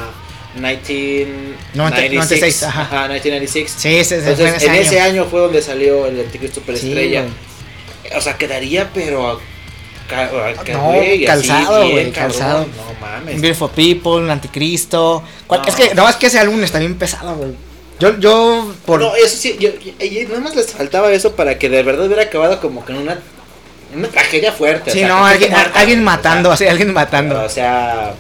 [0.55, 3.09] 1996 96, ajá.
[3.09, 5.23] 1996 Sí, ese, fue en entonces ese en ese año.
[5.23, 7.25] año fue donde salió el Anticristo Superestrella
[8.17, 9.41] o sea quedaría pero
[10.09, 10.29] ca-
[10.65, 12.39] ca- No, así, calzado, bien güey, cabrón.
[12.39, 12.67] calzado.
[12.67, 15.23] no mames Beautiful People, Anticristo.
[15.47, 15.69] ¿Cuál- No.
[15.69, 17.53] Es que, no, es que ese álbum está bien pesado, güey.
[18.01, 19.01] Yo, yo, por.
[19.01, 19.71] no eso sí yo,
[20.29, 23.19] nada más les faltaba eso para que de verdad hubiera acabado como que en una
[23.95, 26.67] una tragedia fuerte o sí, sea, no, con alguien, muerta, alguien o sea, matando, sí,
[26.67, 27.43] alguien matando.
[27.43, 28.15] O sea,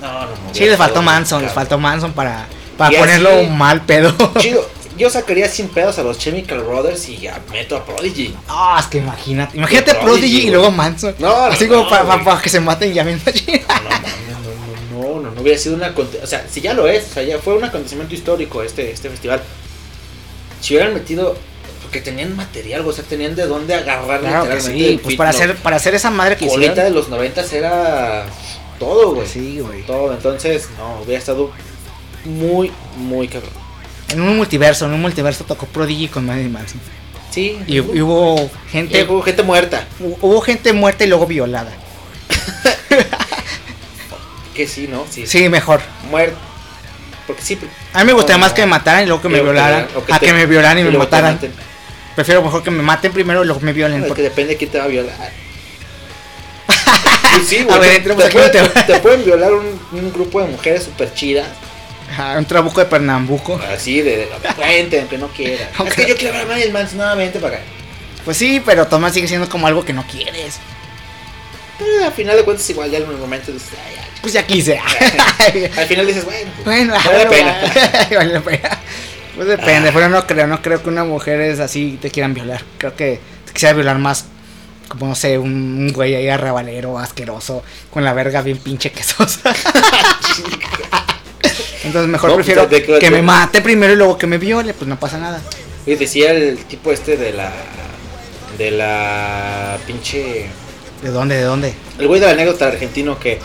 [0.00, 0.36] no, no, no.
[0.52, 4.14] Sí, les faltó Manson, les faltó Manson para, para Y así- ponerlo mal pedo.
[4.38, 8.34] Chido, yo sacaría sin pedos a los Chemical Brothers y ya meto a Prodigy.
[8.48, 11.14] Ah, es que imagínate, imagínate Prodigy, Prodigy y luego Manson.
[11.18, 13.22] No, no, Así como no, para, para que se maten ya mismo.
[13.26, 14.37] No, no,
[15.18, 15.94] no, no, hubiera sido una.
[16.22, 19.10] O sea, si ya lo es, o sea, ya fue un acontecimiento histórico este, este
[19.10, 19.42] festival.
[20.60, 21.36] Si hubieran metido.
[21.82, 25.30] Porque tenían material, o sea, tenían de dónde agarrar Claro que literalmente sí, pues para
[25.30, 26.92] hacer, para hacer esa madre que Coleta hicieron.
[26.92, 28.26] de los noventas era
[28.78, 29.26] todo, güey.
[29.26, 29.82] Sí, güey.
[29.86, 31.50] Todo, entonces, no, hubiera estado
[32.26, 33.52] muy, muy cabrón.
[34.10, 36.80] En un multiverso, en un multiverso tocó Prodigy con Marilyn Manson.
[37.30, 39.86] Sí, Y, y hubo gente, hubo gente muerta.
[40.00, 41.72] hubo gente muerta y luego violada.
[44.58, 45.06] Que sí, ¿no?
[45.08, 45.80] Sí, Sí, mejor.
[46.10, 46.36] muerta.
[47.28, 47.56] Porque sí.
[47.92, 49.86] A mí me gustaría No, más que me mataran y luego que me violaran.
[50.10, 51.38] a te- que me violaran y me mataran.
[52.16, 54.00] Prefiero mejor que me maten primero y luego me violen.
[54.02, 55.14] Porque- que depende de quién te va a violar.
[57.34, 57.76] Pues sí, güey.
[57.76, 61.46] A ver, te- te, pueden, te violar un, un grupo de mujeres súper chidas.
[62.10, 63.60] Ajá, un trabuco de Pernambuco.
[63.72, 64.16] Así de.
[64.16, 64.28] de
[64.58, 65.68] Vente, aunque no quieran.
[65.78, 65.86] Ok.
[65.88, 67.64] Es que yo quiero ver a Marilyn Manson nuevamente para acá.
[68.24, 70.58] Pues sí, pero Tomás sigue siendo como algo que no quieres.
[71.78, 74.08] Pero al final de cuentas, igual ya en el momento dices, "Ay, ya".
[74.20, 74.78] Pues ya quise.
[75.76, 77.56] Al final dices, bueno, pues, bueno, vale la pena.
[78.16, 78.70] vale la pena.
[79.36, 82.64] Pues depende, pero no creo, no creo que una mujer es así te quieran violar.
[82.78, 84.24] Creo que te quisiera violar más
[84.88, 89.54] como no sé, un, un güey ahí arrabalero, asqueroso, con la verga bien pinche quesosa.
[91.84, 94.88] Entonces mejor No, pues, prefiero que me mate primero y luego que me viole, pues
[94.88, 95.40] no pasa nada.
[95.86, 97.52] Y decía el tipo este de la.
[98.56, 100.46] De la pinche.
[101.02, 101.36] ¿De dónde?
[101.36, 101.74] ¿De dónde?
[101.98, 103.38] El güey de la anécdota argentino que.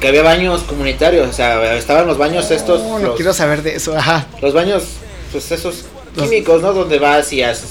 [0.00, 2.80] Que había baños comunitarios, o sea, estaban los baños estos.
[2.80, 3.94] No, no los, quiero saber de eso.
[3.96, 4.26] Ajá.
[4.40, 4.84] los baños,
[5.30, 5.84] pues esos
[6.16, 6.72] Los- químicos, ¿no?
[6.72, 7.70] Donde vas y haces.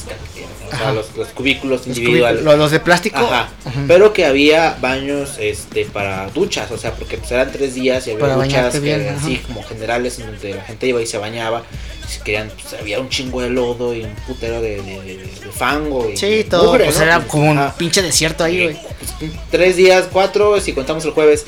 [0.74, 2.42] O sea, los, los cubículos Los, individuales.
[2.42, 3.18] cubículos- los de plástico.
[3.18, 3.50] Ajá.
[3.88, 8.12] Pero que había baños este para duchas, o sea, porque pues eran tres días y
[8.12, 11.06] había Para duchas que bien, eran así como generales en donde la gente iba y
[11.08, 11.64] se bañaba.
[12.08, 15.18] Y si querían, pues, había un chingo de lodo y un putero de, de- de-
[15.18, 16.10] de fango.
[16.10, 16.66] Y Sí, todo.
[16.66, 17.04] mugre, pues ¿no?
[17.04, 18.78] era como un pinche desierto ahí, güey.
[19.20, 21.46] Pues, tres días, cuatro, si contamos el jueves.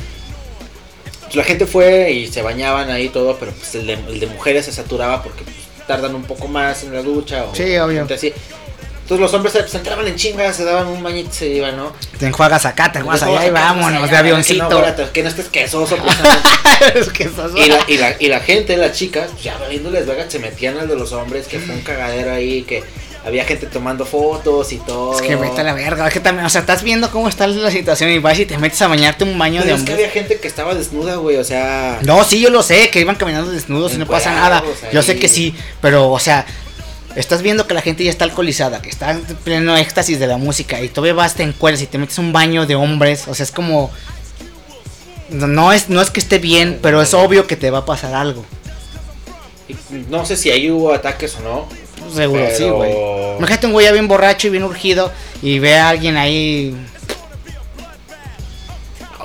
[1.24, 4.28] Pues, la gente fue y se bañaban ahí todo, pero pues el de, el de
[4.28, 5.56] mujeres se saturaba porque pues,
[5.88, 7.46] tardan un poco más en la ducha.
[7.46, 8.08] O Sí, obvio.
[8.14, 8.34] Así.
[9.12, 11.92] Entonces los hombres pues, entraban en chingas, se daban un bañito y se iban, ¿no?
[12.18, 14.70] Te enjuagas acá, te enjuagas allá y Entonces, vámonos, de avioncito.
[14.70, 15.98] Que no, fuera- que no estés quesoso.
[16.02, 17.00] precisamente.
[17.00, 20.06] es que sos- y, la, y, la, y la gente, las chicas, pues, ya valiéndoles
[20.06, 22.86] verga, se metían al de los hombres, que fue un cagadero ahí, que
[23.26, 25.14] había gente tomando fotos y todo.
[25.14, 27.48] Es que vete a la verga, es que también, o sea, estás viendo cómo está
[27.48, 29.92] la situación y vas y te metes a bañarte un baño Pero de es que
[29.92, 30.08] hombres.
[30.08, 32.00] había gente que estaba desnuda, güey, o sea...
[32.04, 34.64] No, sí, yo lo sé, que iban caminando desnudos y no pasa nada.
[34.94, 36.46] Yo sé que sí, pero, o sea,
[37.16, 40.38] estás viendo que la gente ya está alcoholizada, que está en pleno éxtasis de la
[40.38, 43.44] música y todavía vas, te encueras y te metes un baño de hombres, o sea,
[43.44, 43.92] es como...
[45.30, 48.14] No es, no es que esté bien, pero es obvio que te va a pasar
[48.14, 48.44] algo.
[50.10, 51.68] No sé si ahí hubo ataques o no.
[52.14, 52.92] Seguro, Pero- sí, güey.
[53.38, 56.76] Imagínate un güey ya bien borracho y bien urgido y ve a alguien ahí.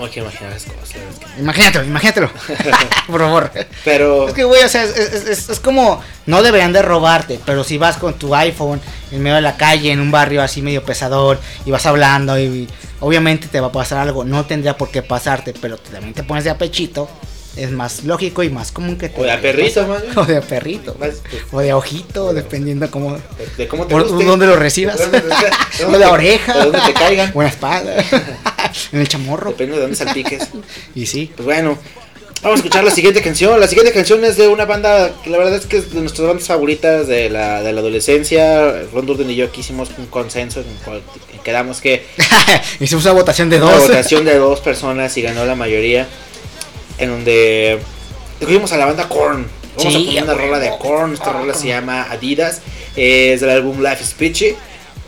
[0.01, 0.89] No quiero imaginar esas cosas.
[0.91, 2.31] que- Imagínatelo, imagínatelo.
[3.07, 3.51] Por favor.
[3.85, 4.29] Pero...
[4.29, 6.03] Es que, güey, o sea, es, es- es- es como.
[6.27, 8.81] No deberían de robarte, pero si vas con tu iPhone
[9.13, 12.69] en medio de la calle, en un barrio así medio pesador, y vas hablando, y
[13.01, 14.25] obviamente te va a pasar algo.
[14.25, 17.09] No tendría por qué pasarte, pero también te pones de a pechito.
[17.57, 19.19] Es más lógico y más común que te.
[19.21, 20.13] O de a perrito, más bien.
[20.19, 20.95] O de a perrito.
[21.01, 23.19] Más, pues, O de ojito, dependiendo cómo.
[23.57, 24.25] de- cómo te Por guste.
[24.27, 24.99] dónde lo recibas.
[25.11, 25.35] De dónde- de
[25.81, 26.55] o dónde de la oreja.
[26.59, 27.33] De dónde te caigan.
[27.35, 28.05] O en la espalda.
[28.93, 29.51] en el chamorro.
[29.53, 30.49] Depende de dónde salpiques.
[30.95, 31.31] Y sí.
[31.35, 31.79] Pues bueno,
[32.43, 33.59] vamos a escuchar la siguiente canción.
[33.59, 36.29] La siguiente canción es de una banda que la verdad es que es de nuestras
[36.29, 38.83] bandas favoritas de la, de la adolescencia.
[38.93, 41.01] Ron Durden y yo aquí hicimos un consenso en el cual
[41.43, 42.05] quedamos que
[42.81, 43.87] Hicimos una votación de una dos.
[43.89, 46.07] votación de dos personas y ganó la mayoría.
[46.99, 47.79] En donde
[48.41, 49.47] escogimos a la banda Korn.
[49.77, 51.13] Vamos Sí, a poner una rola de Korn.
[51.15, 52.63] Esta rola se llama Adidas.
[52.97, 54.57] Es del álbum Life is Peachy.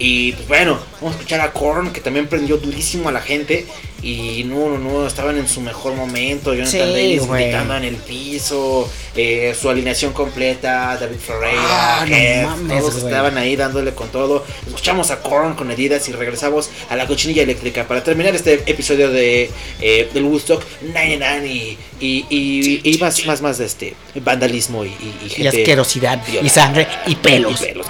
[0.01, 3.67] Y pues bueno, vamos a escuchar a Korn, que también prendió durísimo a la gente.
[4.01, 6.55] Y no, no, no, estaban en su mejor momento.
[6.55, 8.89] Jonathan Sí, Davis gritando en el piso.
[9.17, 14.09] eh, su alineación completa, David Ferreira, Ah, no Kev, mames, todos estaban ahí dándole con
[14.11, 14.45] todo.
[14.69, 19.11] Escuchamos a Korn con heridas y regresamos a la cochinilla eléctrica para terminar este episodio
[19.11, 24.85] de eh, del Woodstock 99 y, y, y, y más, más, más de este vandalismo
[24.85, 24.91] y,
[25.29, 27.61] gente asquerosidad, y sangre, y pelos.
[27.61, 27.87] Y pelos.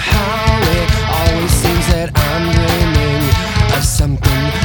[0.00, 3.20] Somehow it always seems that I'm dreaming
[3.76, 4.59] of something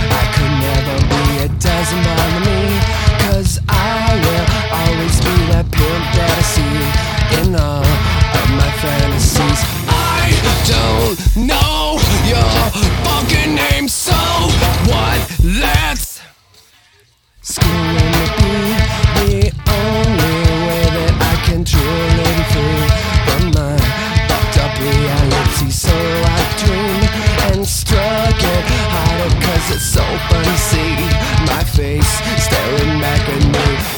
[30.38, 31.00] unseen
[31.48, 32.14] My face
[32.46, 33.95] staring back at me.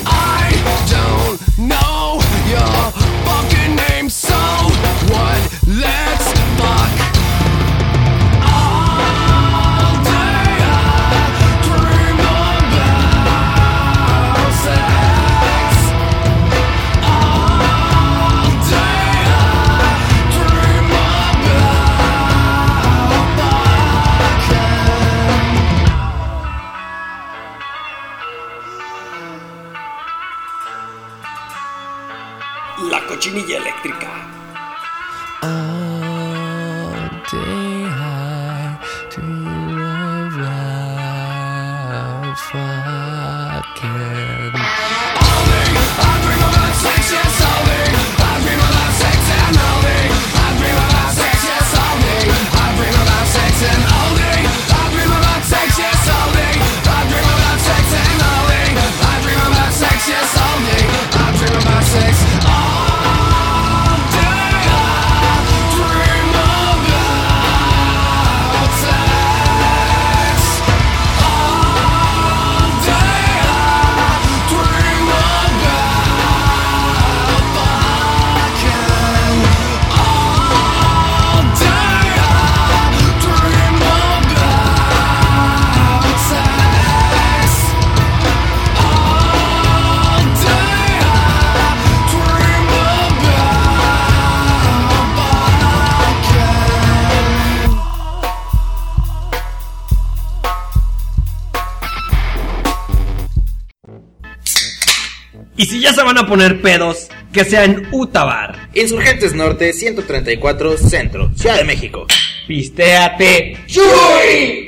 [106.08, 108.70] Van a poner pedos, que sea en Utabar.
[108.74, 112.08] Insurgentes Norte 134 Centro, Ciudad de México.
[112.48, 113.58] Pistéate.
[113.66, 114.67] Pues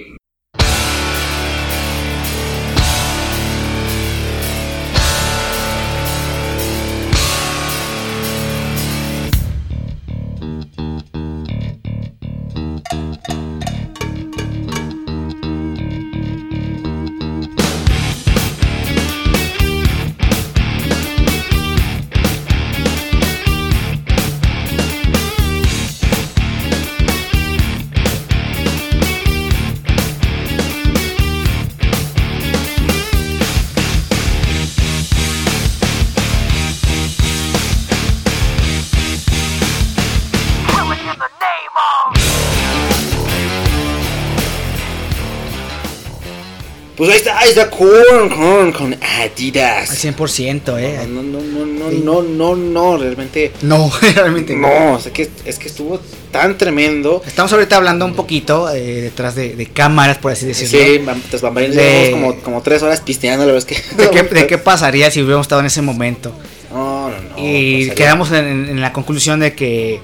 [47.55, 48.99] Korn con Al
[49.33, 49.89] Adidas.
[50.05, 51.07] 100%, eh.
[51.07, 53.51] No, no, no, no, no, no, no, realmente.
[53.61, 54.67] No, realmente no.
[54.67, 55.99] No, o sea, que, es que estuvo
[56.31, 57.21] tan tremendo.
[57.25, 60.79] Estamos ahorita hablando un poquito eh, detrás de, de cámaras, por así decirlo.
[60.79, 63.95] Sí, tras bambalinas De- como, como tres horas pisteando, la verdad es que.
[63.95, 66.31] ¿De qué, de qué pasaría si hubiéramos estado en ese momento?
[66.71, 67.35] No, no, no.
[67.37, 67.95] y pasaría.
[67.95, 69.99] quedamos en, en- en la conclusión de que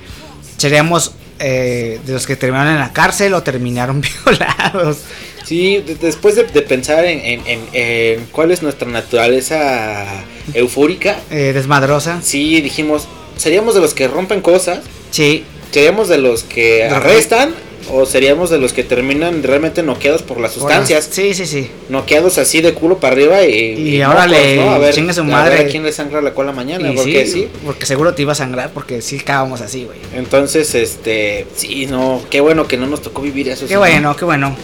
[0.58, 4.98] seríamos eh, de los que terminaron en la cárcel o terminaron violados.
[5.46, 10.06] Sí, de- después de, de pensar en, en- en- en cuál es nuestra naturaleza
[10.54, 12.20] eufórica, Eh, desmadrosa.
[12.22, 14.80] sí dijimos, seríamos de los que rompen cosas,
[15.12, 17.54] Sí, seríamos de los que arrestan
[17.92, 21.08] o seríamos de los que terminan realmente noqueados por las sustancias.
[21.10, 21.70] Sí, sí, sí.
[21.88, 23.56] Noqueados así de culo para arriba y,
[23.96, 25.60] Y ahora le A ver, chingue su a ver madre.
[25.60, 27.48] a quién le sangra la cola mañana, Y porque sí, sí.
[27.64, 30.00] Porque seguro te iba a sangrar porque sí acabamos así, güey.
[30.16, 33.62] Entonces, este, sí, no, qué bueno que no nos tocó vivir eso.
[33.62, 33.80] Qué sí, ¿no?
[33.80, 34.56] bueno, qué bueno.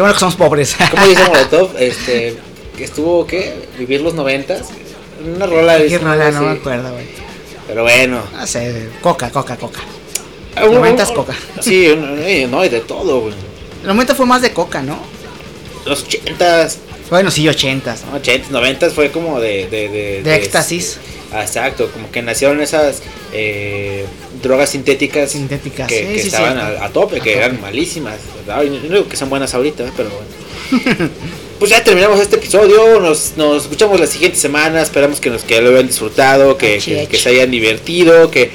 [0.00, 0.74] Qué bueno que somos pobres.
[0.90, 1.76] ¿Cómo dice Molotov?
[1.78, 2.34] Este,
[2.74, 3.68] que estuvo, ¿qué?
[3.78, 4.68] Vivir los noventas.
[5.22, 7.04] Una rola dice, rola, no me acuerdo, güey.
[7.68, 8.22] Pero bueno.
[8.34, 9.80] No sé, coca, coca, coca.
[10.66, 11.34] Un- Noventas coca.
[11.60, 13.34] Sí, eh, no, y de todo, güey.
[13.82, 14.98] El momento fue más de coca, ¿no?
[15.84, 16.76] Los 80s,
[17.10, 18.02] Bueno, sí, ochentas.
[18.10, 19.66] 80s, 90s fue como de.
[19.68, 20.96] De, de, De éxtasis.
[21.34, 23.02] ah, exacto, como que nacieron esas
[23.34, 24.06] eh,
[24.42, 25.30] drogas sintéticas.
[25.32, 26.82] Sintéticas, Que, sí, que sí, estaban cierto.
[26.82, 27.44] a, a tope, A que tope.
[27.44, 28.18] eran malísimas.
[28.46, 28.62] ¿verdad?
[28.64, 29.90] Y No digo que sean buenas ahorita, ¿eh?
[29.96, 31.10] pero bueno.
[31.58, 35.60] Pues ya terminamos este episodio, nos, nos escuchamos la siguiente semana, esperamos que, nos, que
[35.60, 37.06] lo hayan disfrutado, que, Achi, que- achi.
[37.08, 38.50] que se hayan divertido, que,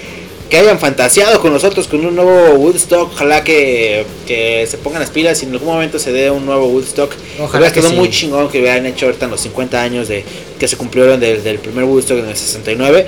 [0.49, 5.11] que hayan fantaseado con nosotros con un nuevo Woodstock, ojalá que, que se pongan las
[5.11, 7.13] pilas y en algún momento se dé un nuevo Woodstock.
[7.37, 7.99] Ojalá Hubiera que estado sí.
[7.99, 10.23] muy chingón que hubieran hecho ahorita en los 50 años de
[10.57, 13.05] que se cumplieron del, del primer Woodstock en el 69.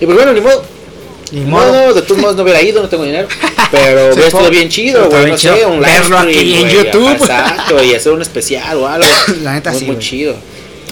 [0.00, 0.64] Y pues bueno, ni modo.
[1.32, 1.72] Modo.
[1.72, 3.26] modo, de todos modos no hubiera ido, no tengo dinero.
[3.70, 5.26] Pero hubiera estado bien chido, güey.
[5.26, 5.56] No chido.
[5.56, 7.12] sé, un live Verlo aquí stream, en YouTube.
[7.12, 9.08] Exacto, y hacer un especial o algo.
[9.42, 10.36] La neta muy, sí, Muy chido.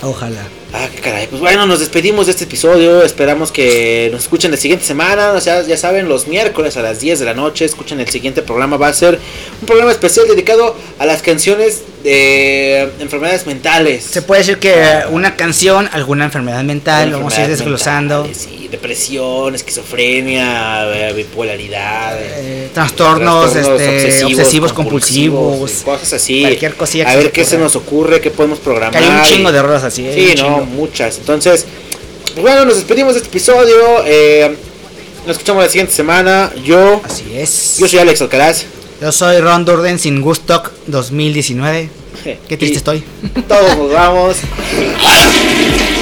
[0.02, 0.48] Ojalá.
[0.72, 1.26] Ah, qué caray.
[1.26, 3.02] Pues bueno, nos despedimos de este episodio.
[3.02, 5.32] Esperamos que nos escuchen la siguiente semana.
[5.32, 7.64] O sea, ya saben, los miércoles a las 10 de la noche.
[7.64, 8.76] Escuchen el siguiente programa.
[8.76, 9.18] Va a ser
[9.60, 14.04] un programa especial dedicado a las canciones de enfermedades mentales.
[14.04, 18.26] Se puede decir que una canción, alguna enfermedad mental, vamos a ir desglosando.
[18.32, 22.16] sí, depresión, esquizofrenia, eh, bipolaridad.
[22.18, 26.42] eh, trastornos, este, obsesivos, compulsivos, cosas así.
[26.42, 28.92] cualquier cosilla que A ver qué se nos ocurre, qué podemos programar.
[29.00, 30.06] Que hay un chingo de rolas así.
[30.06, 30.12] ¿eh?
[30.14, 30.64] Sí, no, chingo.
[30.66, 31.18] muchas.
[31.18, 31.66] Entonces,
[32.32, 33.74] pues bueno, nos despedimos de este episodio.
[34.06, 34.56] eh,
[35.26, 36.50] nos escuchamos la siguiente semana.
[36.64, 37.76] Yo, Así es.
[37.78, 38.64] yo soy Alex Alcaraz.
[39.00, 41.88] Yo soy Ron Durden sin Gustock 2019.
[42.22, 43.02] Qué triste Y estoy.
[43.48, 43.90] Todos nos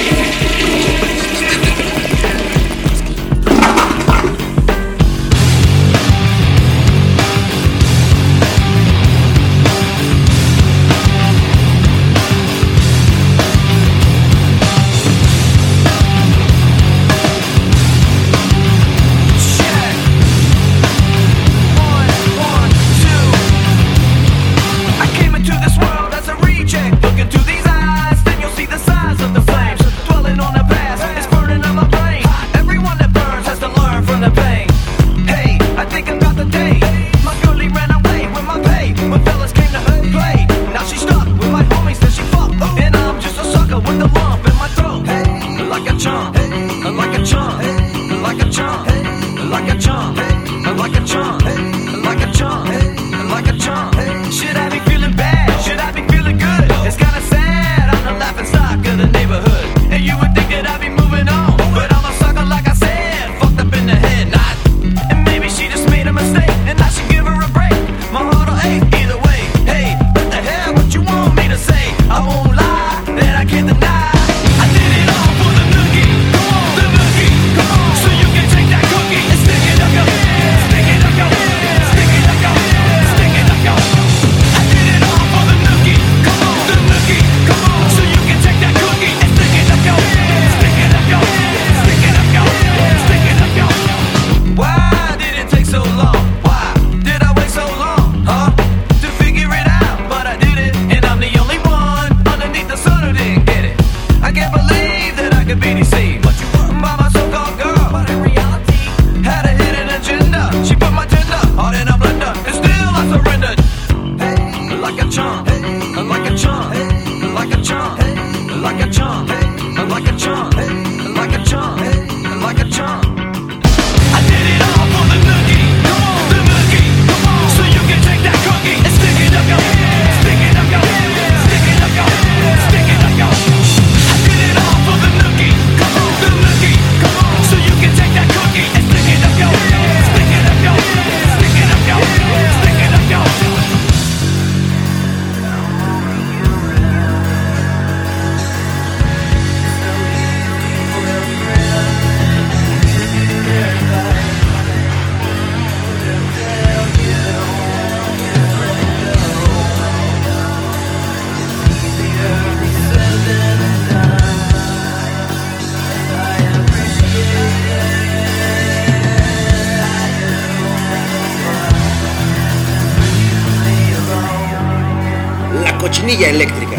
[176.09, 176.78] La cochinilla eléctrica.